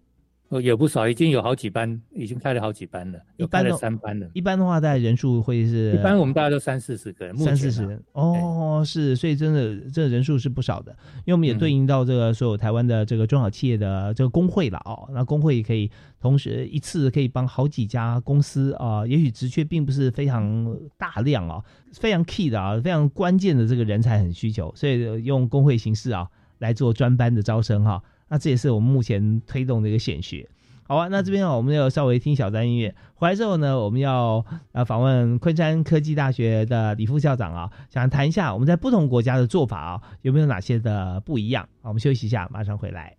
[0.50, 4.28] 呃，有不少，已经有好几班，已经开了好几班了，有开了三班了。
[4.32, 5.94] 一般的话，大概人数会是？
[5.94, 8.02] 一般我们大概都三四十个人，三四十人。
[8.14, 15.08] 哦，是，所以真的这人数是不少的，因为我们也对应到这个所有台湾的这个中小企业的这个工会了哦。
[15.12, 15.88] 那工会也可以
[16.20, 26.26] 同时一次可以帮好几家公司啊，也许职缺并不是非常大量啊，非常 key 的啊，非常关键的这个人才很需求，所以用工会形式啊
[26.58, 28.02] 来做专班的招生哈。
[28.30, 30.48] 那这也是我们目前推动的一个显学，
[30.84, 31.08] 好啊。
[31.08, 41.68] 那这边啊，我们要稍微听小段音乐，回来之后呢，我们要呃访问昆山科技大学的李副校长啊，想谈一下我们在不同国家的做法啊，有没有哪些的不一样？
[41.82, 43.16] 好，我们休息一下，马上回来。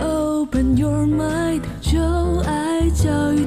[0.00, 2.00] Open your mind，就
[2.40, 3.46] 爱教育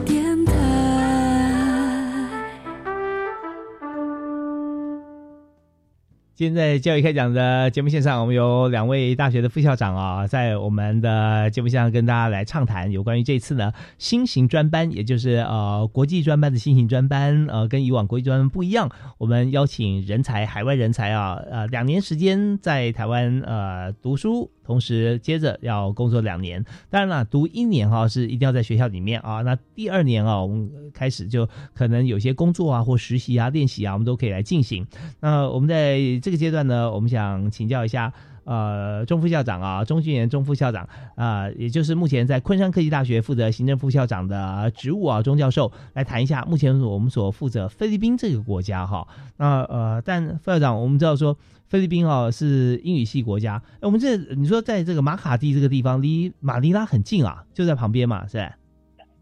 [6.38, 24.52] 今天在教育开讲的节目线上，我们有两位大学的副校长啊，在我们的节目线上跟大家来畅谈有关于这次呢新型专班，也就是呃国际专班的新型专班，呃跟以往国际专班不一样，我们邀请人才海外人才啊，呃两年时间在台湾呃读书。
[24.66, 26.66] 同时，接着要工作两年。
[26.90, 29.44] 当然了，读一年哈是一定要在学校里面啊。
[29.44, 34.84] 那第二年啊，我们开始就可能有些工作啊或实习啊、练习啊，我们都可以来进行。
[35.20, 38.12] 那我们在这个阶段呢，我们想请教一下。
[38.46, 49.08] 呃，钟副校长啊，钟俊元钟副校长啊，也就是目前在昆山科技大学负责行政副校长的职务啊，钟教授来谈一下目前我们所负责菲律宾这个国家哈。
[49.38, 51.36] 那呃，但副校长，我们知道说
[51.68, 58.56] 菲律宾啊是英语系国家，我们这你说在这个马卡蒂这个地方离马尼拉很近啊，就在旁边嘛，是吧？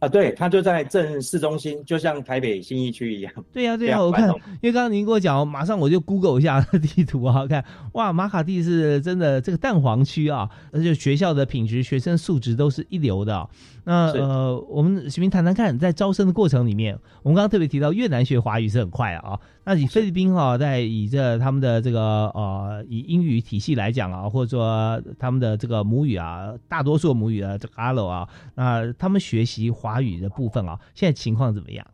[0.04, 3.32] 啊，对，它就在镇市中心，就像台北新一区一样。
[3.54, 13.48] 对呀，对呀，我看，因为刚刚您跟我讲，马上我就 Google 一下地图啊，看，哇，马卡蒂是真的这个蛋黄区啊，而且学校的品质、学生素质都是一流的。
[13.86, 19.38] 那呃，我们徐明谈谈看，在招生的过程里面，我们刚刚特别提到越南学华语是很快啊。
[19.66, 31.86] 那以菲律宾哈，在以这他们的这个呃，以英语体系来讲啊，或者说他们的这个母语啊，大多数母语啊，这个阿罗啊，那他们学习华语的部分啊，现在情况怎么样？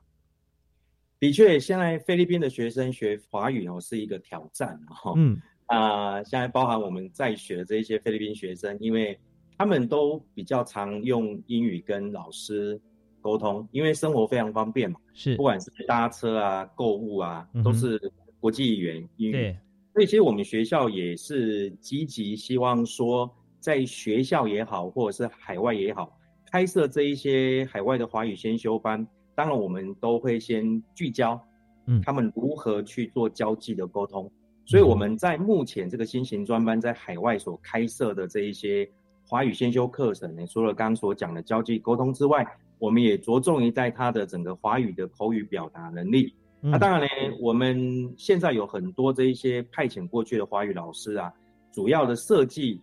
[1.20, 5.14] 的确，现在菲律宾的学生学华语哦，是一个挑战哈。
[5.16, 9.20] 嗯啊，现在包含我们在学的这一些菲律宾学生，因为。
[9.60, 12.80] 他们都比较常用英语跟老师
[13.20, 14.98] 沟通，因为生活非常方便嘛。
[15.14, 18.00] 是，不管是搭车啊、购物啊，都是
[18.40, 19.34] 国际语言英语。
[19.34, 19.58] 对，
[19.94, 23.30] 所以其实我们学校也是积极希望说，
[23.60, 26.18] 在学校也好，或者是海外也好，
[26.50, 29.06] 开设这一些海外的华语先修班。
[29.36, 31.38] 当然，我们都会先聚焦，
[31.86, 34.32] 嗯，他们如何去做交际的沟通。
[34.66, 38.90] 所以我们在目前这个新型专班在海外所开设的这一些。
[39.30, 42.44] 华语先修课程呢，除了刚刚所讲的交际沟通之外，
[42.80, 46.34] 我们也着重于在他的整个华语的口语表达能力。
[46.60, 47.08] 那当然呢，
[47.40, 51.32] 我们现在有很多这一些派遣过去的华语老师啊，
[51.72, 52.82] 主要的设计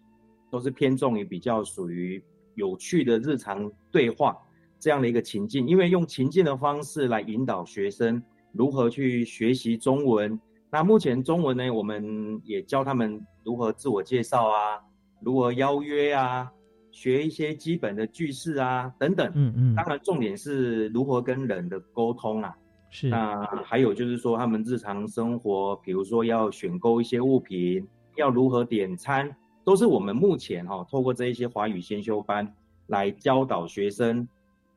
[0.49, 2.23] 都是偏重于比较属于
[2.55, 4.39] 有趣的日常对话
[4.79, 8.23] 这样的一个情境，因为用情境的方式来引导学生
[8.53, 10.39] 如何去学习中文。
[10.71, 14.81] 那目前中文呢，我们也教他们如何自我介绍啊。
[15.27, 16.49] 如何邀约啊？
[16.93, 19.29] 学一些基本的句式啊，等等。
[19.35, 19.75] 嗯嗯。
[19.75, 22.55] 当然，重点是如何跟人的沟通啊。
[22.91, 23.09] 是。
[23.09, 32.55] 那还有就是说，他们日常生活，比如说要选购一些物品，要如何点餐，都是我们目前哈，透过这一些华语先修班
[32.87, 34.29] 来教导学生，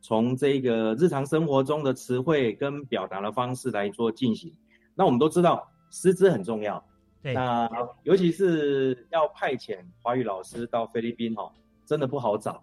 [0.02, 4.52] 从这个日常生活中的词汇跟表达的方式来做进行。
[4.95, 6.84] 那我们都知道，师资很重要。
[7.22, 7.70] 那
[8.04, 11.52] 尤其是要派遣华语老师到菲律宾哈，
[11.86, 12.62] 真的不好找。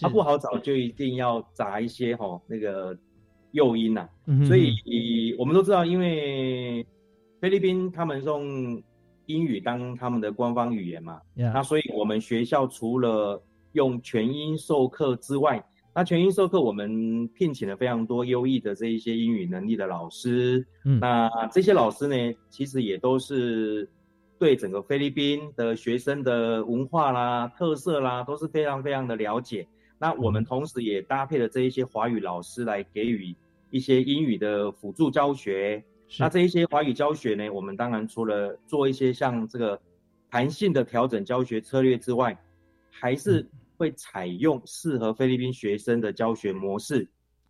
[0.00, 2.94] 他不好找，就一定要砸一些哈那个
[3.52, 4.06] 诱因呐。
[4.46, 6.86] 所以我们都知道，因为
[7.40, 8.82] 菲律宾他们用
[9.24, 11.20] 英语当他们的官方语言嘛。
[11.34, 13.42] 那所以我们学校除了
[13.72, 20.66] 用全英授课之外，那全英授课我们聘请了非常多优异的这一些英语能力的老师。
[21.00, 23.88] 那这些老师呢，其实也都是。
[24.38, 29.66] 对整个菲律宾的学生的文化啦、特色啦，都是非常非常的了解。
[29.98, 33.34] 那我们同时也搭配了这一些华语老师来给予
[33.70, 35.82] 一些英语的辅助教学。
[36.18, 39.80] 那这一些华语教学呢，我们当然除了做一些像这个
[40.30, 42.38] 弹性的调整教学策略之外，
[42.90, 47.08] 还是会采用适合菲律宾学生的教学模式。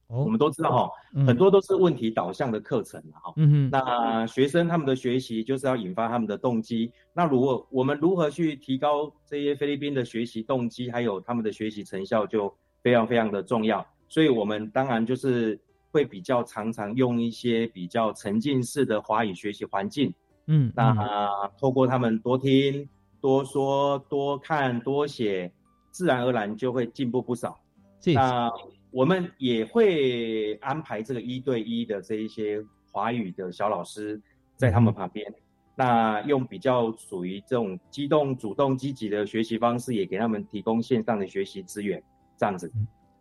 [0.09, 3.33] 我们都知道哈，嗯很多都是问题导向的课程哈。
[3.37, 6.93] 嗯嗯，那学生他们的学习就是要引发他们的动机。
[7.13, 13.85] 那如果我们如何去提高这些菲律宾的学习动机，还有他们的学习成效，就非常非常的重要。
[14.09, 15.59] 所以我们当然就是
[15.91, 20.15] 会比较常常用一些比较沉浸式的华语学习环境。
[20.47, 22.89] 嗯，那、透过他们多听、
[23.21, 25.53] 多说、多看、多写，
[25.91, 27.59] 自然而然就会进步不少。
[28.01, 28.49] 是那
[28.91, 34.21] 我们也会安排这个一对一的这一些华语的小老师
[34.57, 35.27] 在他们旁边，
[35.75, 42.03] 那用比较属于这种机动、主动、积极的学习方式，也给他们提供线上的学习资源，
[42.39, 42.73] 这样子。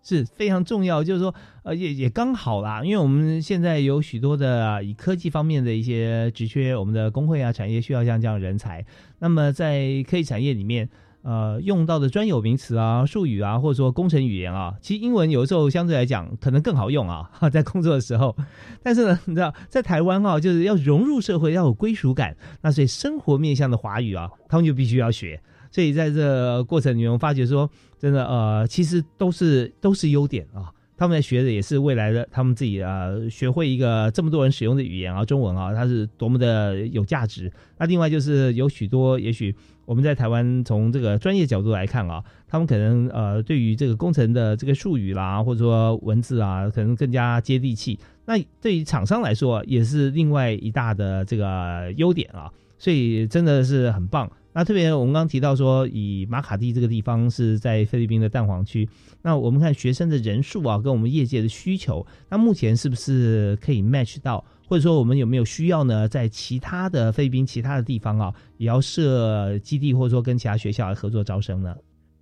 [0.07, 8.85] 是非常重要，就是说，呃，也也刚好啦，因为我们现在有许多的、啊以科技方面的一些职缺，我们的工会啊、产业需要像这样人才。
[9.17, 10.87] 那么在科技产业里面，
[11.25, 18.35] 呃，用到的专有名词啊、术语啊，或者说工程语言啊，其实英文有时候相对来讲可能更好用啊， 在工作的时候。
[18.83, 25.41] 但是呢，你知道，在台湾啊，就是要融入社会，要有归属感，那所以生活面向的华语啊，他们就必须要学。
[25.71, 27.67] 所以在这过程里面，我发觉说，
[27.97, 30.71] 真的呃，其实都是都是优点啊。
[30.97, 37.51] 他们在学的也是未来的他们自己啊，学会一个这么多人使用的语言啊，中文啊，它是多么的有价值。
[37.77, 39.53] 那另外就是有许多，也许
[39.85, 47.97] 我们在台湾从这个专业角度来看啊，他们可能呃对于这个工程的这个术语啦，或者说文字啊，可能更加接地气。
[48.25, 52.51] 那对于厂商来说，也是另外一大的这个优点啊。
[52.77, 54.29] 所以真的是很棒。
[54.51, 58.87] 那特别我们刚提到说，以马卡蒂这个地方是在菲律宾的蛋黄区，
[59.21, 66.07] 那我们看学生的人数啊，跟我们业界的需求，那目前是不是可以 match 到，或者说我们有没有需要呢？
[66.07, 71.75] 在其他的菲律宾其他的地方啊，也要设基地，或者说跟其他学校来合作招生呢？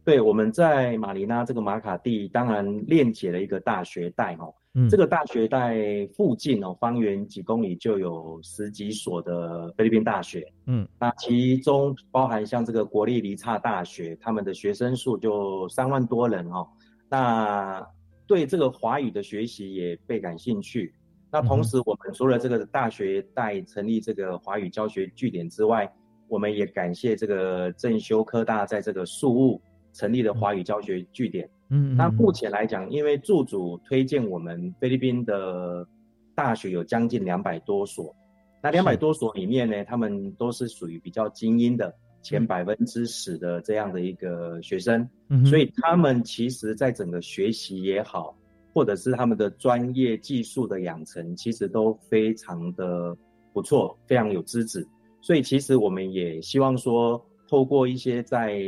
[0.05, 4.53] 对，我们在马尼拉这个马卡蒂，当然链接了一个大学带哦。
[4.75, 5.77] 嗯这个大学带
[6.15, 10.51] 附近哦，方圆几公里就有十几所的菲律宾大学。
[10.65, 16.67] 嗯，那其中包含像这个国立离差大学，他们的学生数就三万多人哦。
[17.07, 17.85] 那
[18.25, 20.91] 对这个华语的学习也倍感兴趣。
[21.34, 25.91] 那同时，我们除了这个大学带成立这个华语教学据点之外，
[26.27, 29.59] 我们也感谢这个正修科大在这个宿务
[29.93, 31.49] 成立的华语教学据点。
[31.69, 35.88] 嗯，那目前来讲，因为驻主推荐我们菲律宾的
[36.36, 38.15] 大学有将近两百多所，
[38.61, 48.38] 那两百多所里面呢，他们都是属于比较精英的前百分之十的这样的一个学生，嗯所以他们其实在整个学习也好，
[48.74, 53.15] 或者是他们的专业技术的养成，其实都非常的
[53.53, 54.86] 不错，非常有资质。
[55.21, 58.59] 所以其实我们也希望说，透过一些在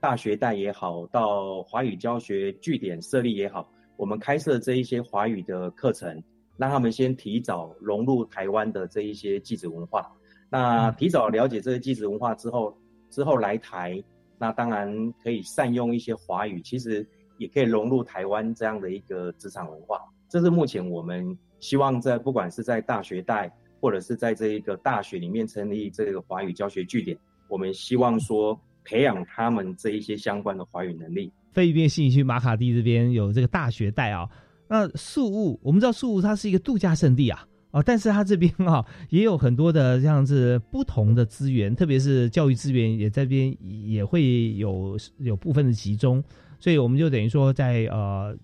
[0.00, 3.66] 大学带也好，到华语教学据点设立也好，
[3.96, 6.22] 我们开设这一些华语的课程，
[6.58, 10.10] 让他们先提早融入台湾的这一些祭子文化。
[10.50, 12.76] 那提早了解这些祭子文化之后，
[13.10, 14.02] 之后来台，
[14.38, 17.06] 那当然可以善用一些华语，其实
[17.38, 20.00] 也可以融入台湾这样的一个职场文化。
[20.28, 27.16] 这是目前我们希望在不管是在大学带，或者是在这一个大学里面成立这个华语教学据点，
[27.48, 31.30] 我们希望说培养他们这一些相关的华语能力。
[31.52, 34.28] 菲律宾信义区马卡蒂这边有这个大学带啊，
[34.68, 43.56] 那宿务我们知道宿务它是一个度假胜地啊，哦，但是它这边啊也有很多的这样子不同的资源，特别是教育资源也在这边
[43.88, 46.22] 也会有有部分的集中，
[46.58, 48.36] 所以我们就等于说在呃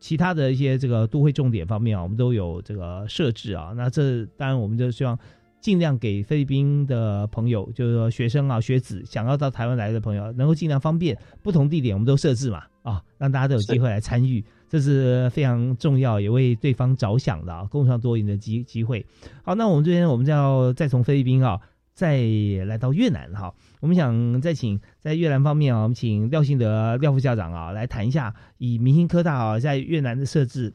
[0.00, 5.18] 其他的一些这个都会重点方面啊，我们都有这个设置啊，那这当然我们就希望。
[5.62, 11.16] 尽量给菲律宾的朋友，就是说学生啊、学子想要到台湾来的朋友，能够尽量方便。
[11.40, 19.06] 不同地点我们都设置嘛，啊，让大家都有机会来参与，这是非常重要，也为对方着想的啊，共创多赢的机机会。
[19.44, 21.60] 好，那我们这边我们就要再从菲律宾啊，
[21.92, 22.20] 再
[22.66, 23.54] 来到越南哈。
[23.80, 30.74] 我们想再请在越南方面啊，我们请廖信德廖副校长啊来谈一下，以明星科大啊在越南的设置。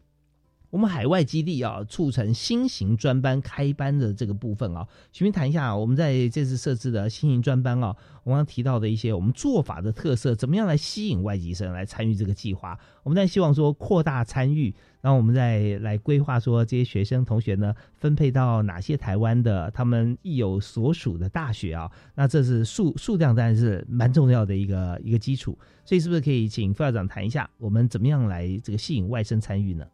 [0.70, 7.96] 我们海外基地啊，促成新型专班开班的这个部分啊，徐明谈一下我们在这次设置的新型专班啊，
[8.26, 12.78] 我刚刚提到的一些我们做法的特色，怎么样来吸引外籍生来参与这个计划？
[13.04, 14.76] 我们在希望说扩大参与，
[15.08, 21.90] 然后我们再来规划说这些学生同学呢，分配到哪些台湾的他们亦有所属的大学啊？
[22.14, 29.88] 那这是数数量当然是蛮重要的一个一个基础，所以是不是可以请副校长谈一下，我们怎么样来这个吸引外生参与呢？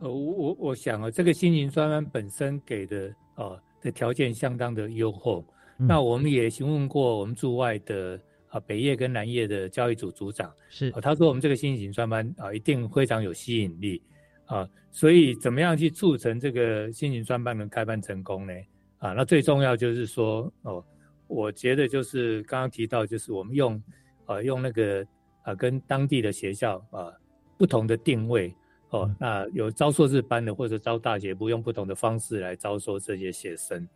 [0.00, 5.44] 呃，我我我想啊，这个新型专班本身给的呃的条件相当的优厚。
[5.78, 14.02] 嗯那我们也询问过我们驻外的啊北业跟南业的教育组组长，是、他说我们这个新型专班啊一定非常有吸引力
[14.46, 18.52] 啊，所以怎么样去促成这个新型专班能开办成功呢？
[18.98, 20.84] 啊，那最重要就是说哦，
[21.26, 23.82] 我觉得就是刚刚提到，就是我们用
[24.26, 25.06] 啊用那个
[25.42, 27.12] 啊跟当地的学校啊
[27.56, 28.54] 不同的定位
[28.90, 33.86] 哦，那有招硕士班的或者招大学部，用不同的方式来招收这些学生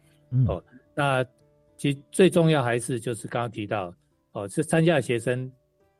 [0.46, 0.62] 哦。
[0.94, 1.24] 那
[1.78, 3.92] 其实最重要还是就是刚刚提到
[4.32, 5.50] 哦，是参加的学生，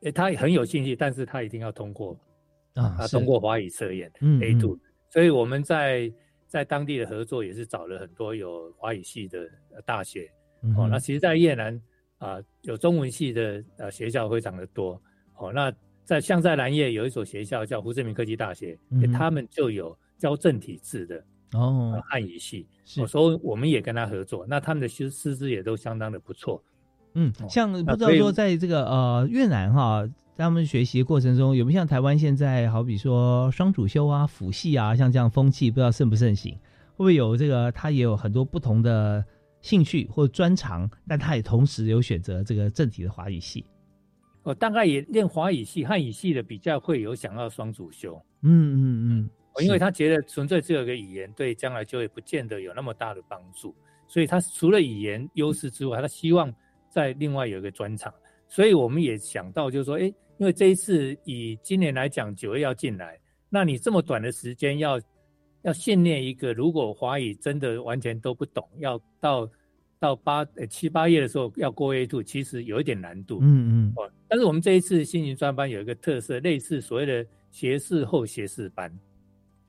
[0.03, 2.19] 诶，他很有兴趣，但是他一定要通过
[2.75, 4.79] 啊，他通过华语测验 A two，
[5.11, 6.13] 所以我们在。
[6.53, 9.49] 在当地的合作也是找了很多有华语系的
[9.87, 10.31] 大学
[10.77, 10.87] 哦。
[10.87, 11.81] 那其实，在越南
[12.19, 15.03] 啊，有中文系的呃学校非常的多
[15.39, 15.51] 哦。
[15.51, 15.73] 那
[16.05, 18.79] 在像在南越有一所学校叫胡志明科技大学，
[19.15, 24.45] 他们就有教正体字的哦汉语系，所以我们也跟他合作。
[24.47, 26.63] 那他们的师师资也都相当的不错。
[27.15, 30.09] 嗯，像不知道说在这个呃越南哈。
[30.35, 36.55] 他们学习过程中，有没有像台湾现在好比说双主修啊、辅系啊，像这样风气，不知道盛不盛行？
[36.55, 37.71] 会不会有这个？
[37.71, 39.25] 他也有很多不同的
[39.61, 43.65] 兴趣或专长，但他也同时有选择这个正体的华语系。
[44.43, 48.21] 我，大概也练华语系、汉语系的比较会有想要双主修。
[48.41, 49.31] 嗯嗯嗯，
[49.65, 53.73] 因为他觉得纯粹只有个语言，对将来就业不见得有那么大的帮助，
[54.09, 56.53] 所以他除了语言优势之外，他希望
[56.93, 58.15] 在另外有一个专场。
[58.47, 60.13] 所以我们也想到，就是说，哎。
[60.39, 63.17] 因为这一次以今年来讲，九月要进来，
[63.49, 65.01] 那你这么短的时间要
[65.61, 69.49] 要训练一个，如果华语真的完全都不懂，要到
[70.01, 73.39] 到八呃七八月的时候要过 A two，其实有一点难度。
[73.41, 73.45] 嗯
[73.87, 73.93] 嗯。
[73.95, 78.93] 哦，但是我们这一次新型专班有一个特色，类似所谓的学士后学士班。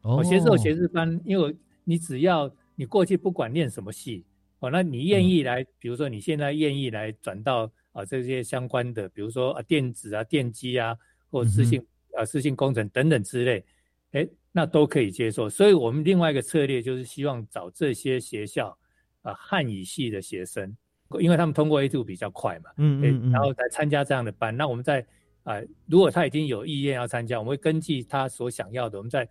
[0.02, 0.24] 哦。
[0.24, 4.26] 学士后学士班，因为你只要你过去不管念什么系，
[4.64, 7.72] 哦，那你愿意来，比如说你现在愿意来转到。
[7.94, 10.98] 啊，这些相关的，比如说啊，电子啊、电机啊，
[11.30, 11.80] 或资讯
[12.18, 13.64] 啊、资讯工程等等之类，
[14.14, 15.48] 哎，那都可以接受。
[15.48, 18.76] 所以，我们另外一个策略就是希望找这些学校
[19.22, 20.76] 啊，汉语系的学生，
[21.20, 24.58] 因为他们通过 A two 比较快嘛，嗯嗯，然后来参加这样的班。
[24.58, 25.06] 那我们在
[25.44, 29.30] 啊，如果他已经有意愿要参加，我们会根据他所想要的，我们在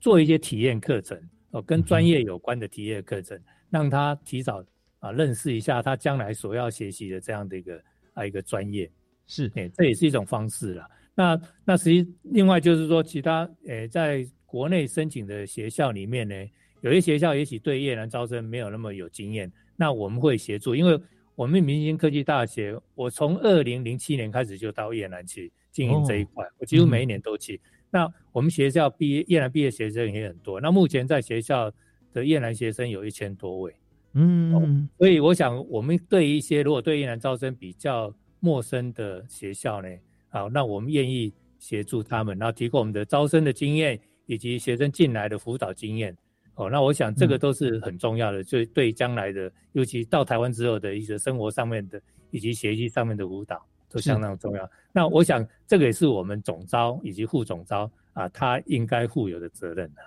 [0.00, 1.18] 做一些体验课程
[1.52, 4.64] 哦，跟专业有关的体验课程，让他提早。
[5.00, 8.86] 啊，认识一下他将来所要学习的这样的一个啊一个专业，
[9.26, 10.86] 是，哎，这也是一种方式了。
[11.14, 16.34] 那那实际另外就是说，其他诶，在国内申请的学校里面呢，
[16.82, 21.00] 有些学校也许对越南招生没有那么有经验，那我们会协助，因为
[21.34, 27.58] 我们明星科技大学，我从二零零七年开始就到越南去经营这一块，我几乎每一年都去。
[27.90, 31.72] 那我们学校毕业越南毕业学生也很多，那目前在学校
[32.12, 33.74] 的越南学生有一千多位。
[34.12, 39.88] 嗯，所以我想，我们对一些如果对越南招生比较陌生的学校呢，
[40.28, 46.16] 好，那我们愿意协助他们，然后提供我们的招生的经验以及学生进来的辅导经验。
[46.56, 54.68] 哦，那我想这个都是很重要的，就对将来的，尤其到台湾之后的一些生活上面的以及学习上面的辅导都相当重要。
[54.92, 60.02] 那我想这个也是我们总招以及副总招啊，他应该负有的责任的。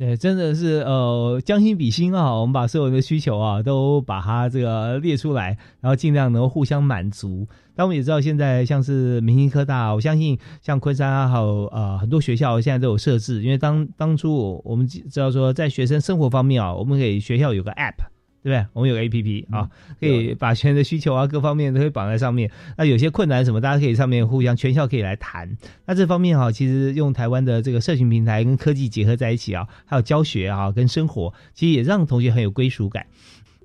[0.00, 7.46] 对，真的是呃将心比心啊，我们把所有的需求啊都把它这个列出来，然后尽量能够互相满足。
[7.74, 17.96] 但我们也知道，现在像是明星科大，我相信像昆山啊，还有呃很多学校现在都有设置，因为当当初我们知道说，在学生生活方面啊，我们给学校有个 App。
[18.42, 18.66] 对不对？
[18.72, 19.68] 我们有个 A P P 啊，
[20.00, 22.50] 可以把学员的需求啊各方面都可以绑在上面。
[22.76, 25.56] 那有些困难什么，大家可以上面互相全校可以来谈。
[25.84, 33.06] 那这方面哈，其实用台湾的这个社群平台跟科技结合在一起啊，还有教学啊跟生活，其实也让同学很有归属感。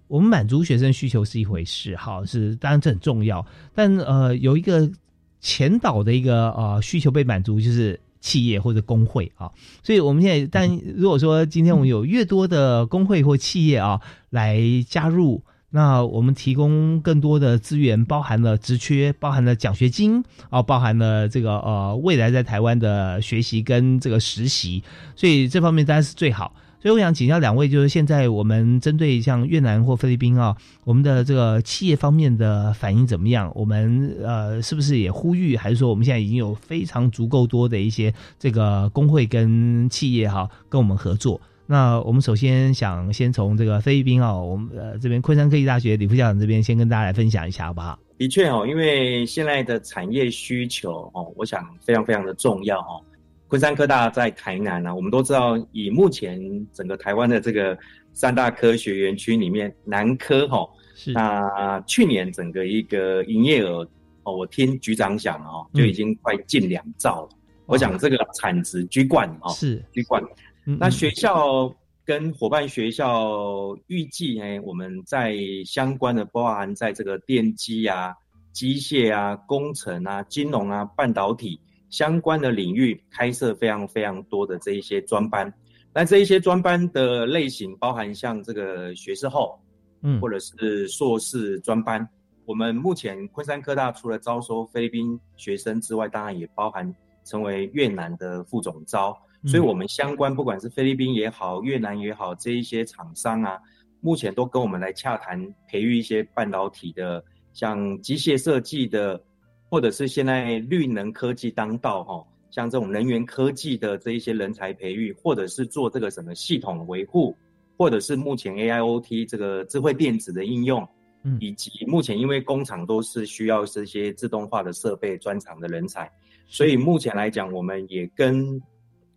[0.08, 3.46] 我们满足学生需求是一回事，哈，是当然这很重要。
[3.74, 4.92] 但呃，有一个
[5.40, 8.00] 前导的一个呃需求被满足，就是。
[8.26, 9.52] 企业或者工会啊，
[9.84, 14.02] 所以我们现在，但如果说今天我们有越多的工会或企业啊
[14.32, 14.60] 来
[14.90, 24.82] 加入，那我们提供更多的资源，包含了职缺，包含了奖学金啊，包含了这个呃未来在台湾的学习跟这个实习，
[25.16, 26.52] 所以这方面当然是最好。
[26.86, 33.52] 所以我想请教两位，就是现在我们针对像越南或菲律宾啊，我们的这个企业方面的反应怎么样？
[33.56, 41.42] 我们呃是不是也呼吁，还是说我们现在已经有非常足够多的一些这个工会跟企业哈跟我们合作？
[41.66, 47.98] 那我们首先想先从这个菲律宾啊，我们呃这边昆山科技大学李副校长这边先跟大家来分享一下好不好？
[48.20, 53.02] 的确哦，因为现在的产业需求哦，我想非常非常的重要哦。
[53.48, 56.40] 昆山科大在台南呢，我们都知道，以目前
[56.74, 57.78] 整个台湾的这个
[58.12, 61.12] 三大科学园区里面，南科哈，是。
[61.12, 63.88] 那去年整个一个营业额
[64.24, 67.30] 哦，我听局长讲哦，就已经快近两兆了。
[67.68, 69.84] 我想这个产值居冠哦，是。
[69.92, 70.24] 居冠。
[70.64, 71.72] 那学校
[72.04, 78.16] 跟伙伴学校预计呢，我们在相关的包含在这个电机啊、
[78.52, 81.60] 机械啊、工程啊、金融啊、半导体
[81.96, 85.54] 相关的领域开设非常非常多的这一些专班。
[85.94, 89.58] 那这一些专班的类型包含像这个学士后，
[90.02, 92.06] 嗯，或者是硕士专班。
[92.46, 96.94] 我们目前昆山科大除了招收菲律宾学生之外，当然也包含
[97.24, 99.18] 成为越南的副总招。
[99.48, 103.58] 所以，我们相关不管是菲律宾也好、越南也好，这一些厂商啊，
[104.02, 107.24] 目前都跟我们来洽谈，培育一些半导体的，
[107.54, 109.24] 像机械设计的，
[109.70, 117.36] 或者是现在绿能科技当道哈，像这种能源科技的这一些人才培育，或者是做这个什么系统维护，
[117.78, 120.88] 或者是目前 AIoT 这个智慧电子的应用，
[121.24, 126.10] 嗯，以及目前因为工厂都是需要这些自动化的设备专长的人才，
[126.48, 128.62] 所以目前来讲，我们也跟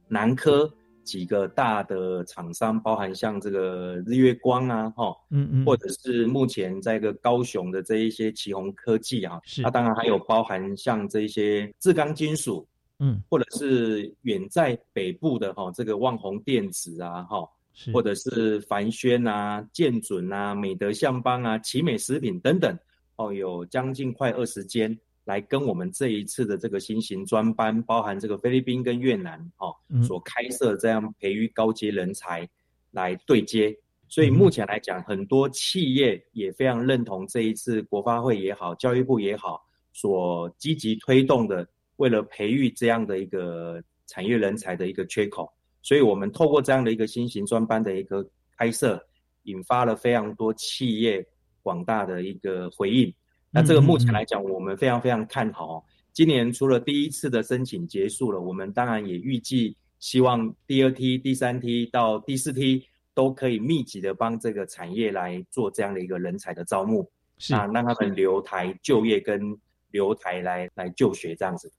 [0.09, 0.73] 南科
[1.09, 17.49] 几个大的厂商，包含像这个日月光啊，哈，嗯嗯，或者是目前在一个高雄的这一些旗宏科技啊，是，那当然还有包含像这些制钢金属，嗯，或者是远在北部的哈，这个旺宏电子啊，哈，
[17.91, 22.79] 或者是凡轩啊、建准啊、美德相邦啊、奇美食品等等，
[23.17, 24.99] 哦，有将近快二十间。
[25.29, 32.49] 来跟我们这一次的这个新型专班，包含这个菲律宾跟越南，哦，所开设这样培育高阶人才
[32.93, 33.77] 来对接。
[34.09, 39.63] 所以目前来讲，很多企业也非常认同这一次国发会也好，教育部也好，
[39.93, 45.53] 所积极推动的，为了培育这样的一个产业人才的一个缺口。
[45.83, 48.27] 所以我们透过这样的一个新型专班的一个
[48.57, 48.99] 开设，
[49.43, 51.23] 引发了非常多企业
[51.63, 53.13] 广大的一个回应。
[53.51, 55.85] 那这个目前来讲，我们非常非常看好。
[56.13, 62.85] 今年除了第一次的申请结束了，我们当然也预计希望第二梯、第三梯到第四梯
[63.15, 67.03] 都可以密集的帮这个产业来做这样的一个人才的招募，
[67.51, 69.57] 啊，让他们留台就业跟
[69.91, 71.73] 留台来来就学这样子。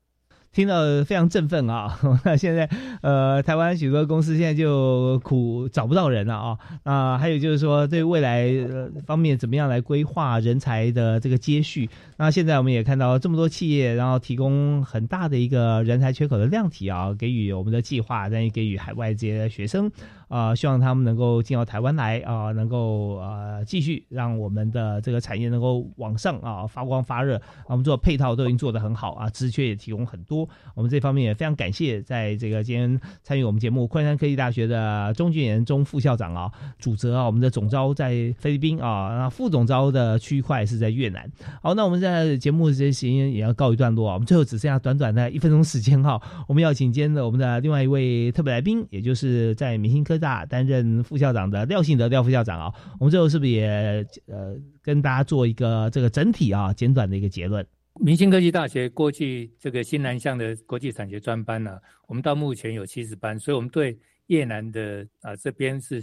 [0.52, 2.00] 听到非常振奋啊！
[2.26, 2.68] 那现在
[3.02, 6.58] 呃，台湾许多公司现在就苦找不到人了啊。
[6.84, 11.90] 那，还有就是说，对未来呃方面怎么样来规划人才的这个接续？
[12.18, 19.90] 那现在我们也看到这么多企业，然后提供很大的一个人才缺口的量体啊，给予我们的计划，但也给予海外这些学生
[20.30, 27.42] 啊，希望他们能够进到台湾来啊，能够呃继续让我们的这个产业能够往上啊发光发热。
[27.68, 30.48] 我们做配套都已经做得很好啊，职缺也提供很多。
[30.76, 41.28] 我们这方面也非常感谢，在这个今天参与我们节目昆山科技大学的钟俊言钟副校长啊，主责啊，我们的总招在菲律宾啊，那副总招的区块是在越南。
[41.62, 57.66] 好，那我们在节目这些时间也要告一段落啊，我们最后只剩下短短的一分钟时间哈，我们要请今天的我们的另外一位特别来宾，也就是在明星科大担任副校长的廖信德廖副校长啊，我们最后是不是也呃跟大家做一个这个整体啊简短的一个结论？
[58.02, 63.98] 明星科技大学过去这个新南向的国际产学专班呢，我们到目前有七十班，所以我们对
[64.28, 66.02] 越南的啊这边是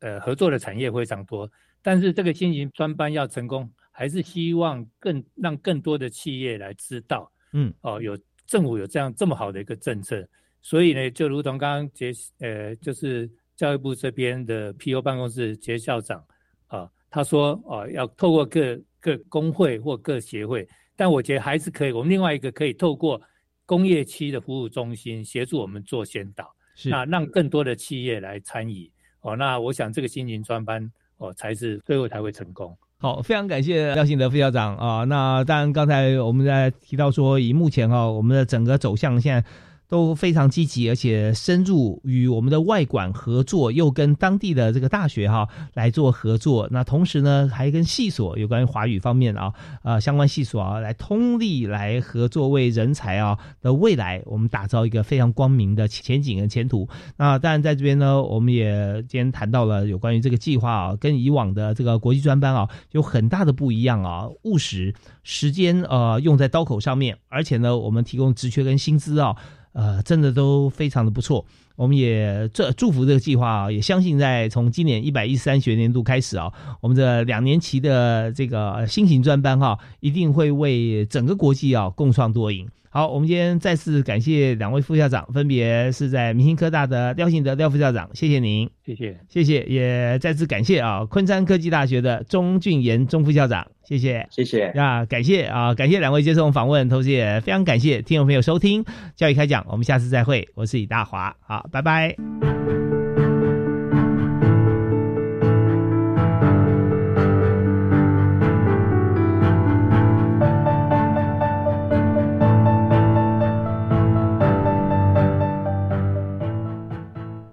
[0.00, 1.50] 呃合作的产业非常多。
[1.82, 10.26] 但是这个新型专班要成功，还是希望更让更多的企业来知道，嗯，哦，有政府有这样这么好的一个政策，
[10.62, 16.24] 所以呢，就如同刚刚杰呃就是教育部这边的 P.O 办公室杰校长
[16.66, 20.68] 啊，他说啊要透过各各工会或各协会。
[20.96, 21.92] 但我觉得还是可以。
[21.92, 23.20] 我们另外一个可以透过
[23.66, 26.48] 工业区的服务中心协助我们做先导，
[26.84, 28.90] 那让更多的企业来参与。
[29.20, 32.76] 哦，那我想这个新型专班哦才是最后才会成功。
[32.98, 35.04] 好，非常感谢廖信德副校长啊。
[35.04, 39.48] 那当然刚才我们在提到说，以目前哈我们的整个走向现在。
[39.88, 46.68] 都非常积极，而且深入与我们的外管合作，又跟当地的这个大学哈来做合作。
[46.70, 56.88] 那同时呢，还跟系所有关于华语方面啊，呃相关系所啊来通力来合作，为人才啊的未来，我们打造一个非常光明的前景和前途。
[57.16, 69.36] 那当然在这边呢，我们也今天谈到了有关于这个计划啊，跟以往的这个国际专班啊有很大的不一样啊，务实，时间呃用在刀口上面，而且呢，我们提供职缺跟薪资啊。
[69.74, 71.44] 呃，真的都非常的不错。
[71.76, 82.68] 我们也这祝福这个计划啊，也相信在从今年一百一十三学年度开始啊，我们的两年期的这个新型专班哈，一定会为整个国际啊共创多赢。
[82.90, 98.84] 好，我们今天再次感谢两位副校长，分别是在明星科大的廖信德廖副校长，谢谢您，谢谢，谢谢，也再次感谢啊昆山科技大学的钟俊言钟副校长，谢谢，谢谢，啊，感谢啊，感谢两位接受访问，同时也非常感谢听众朋友收听
[99.16, 102.16] 教育开讲，我们下次再会，我是李大华，好，拜拜。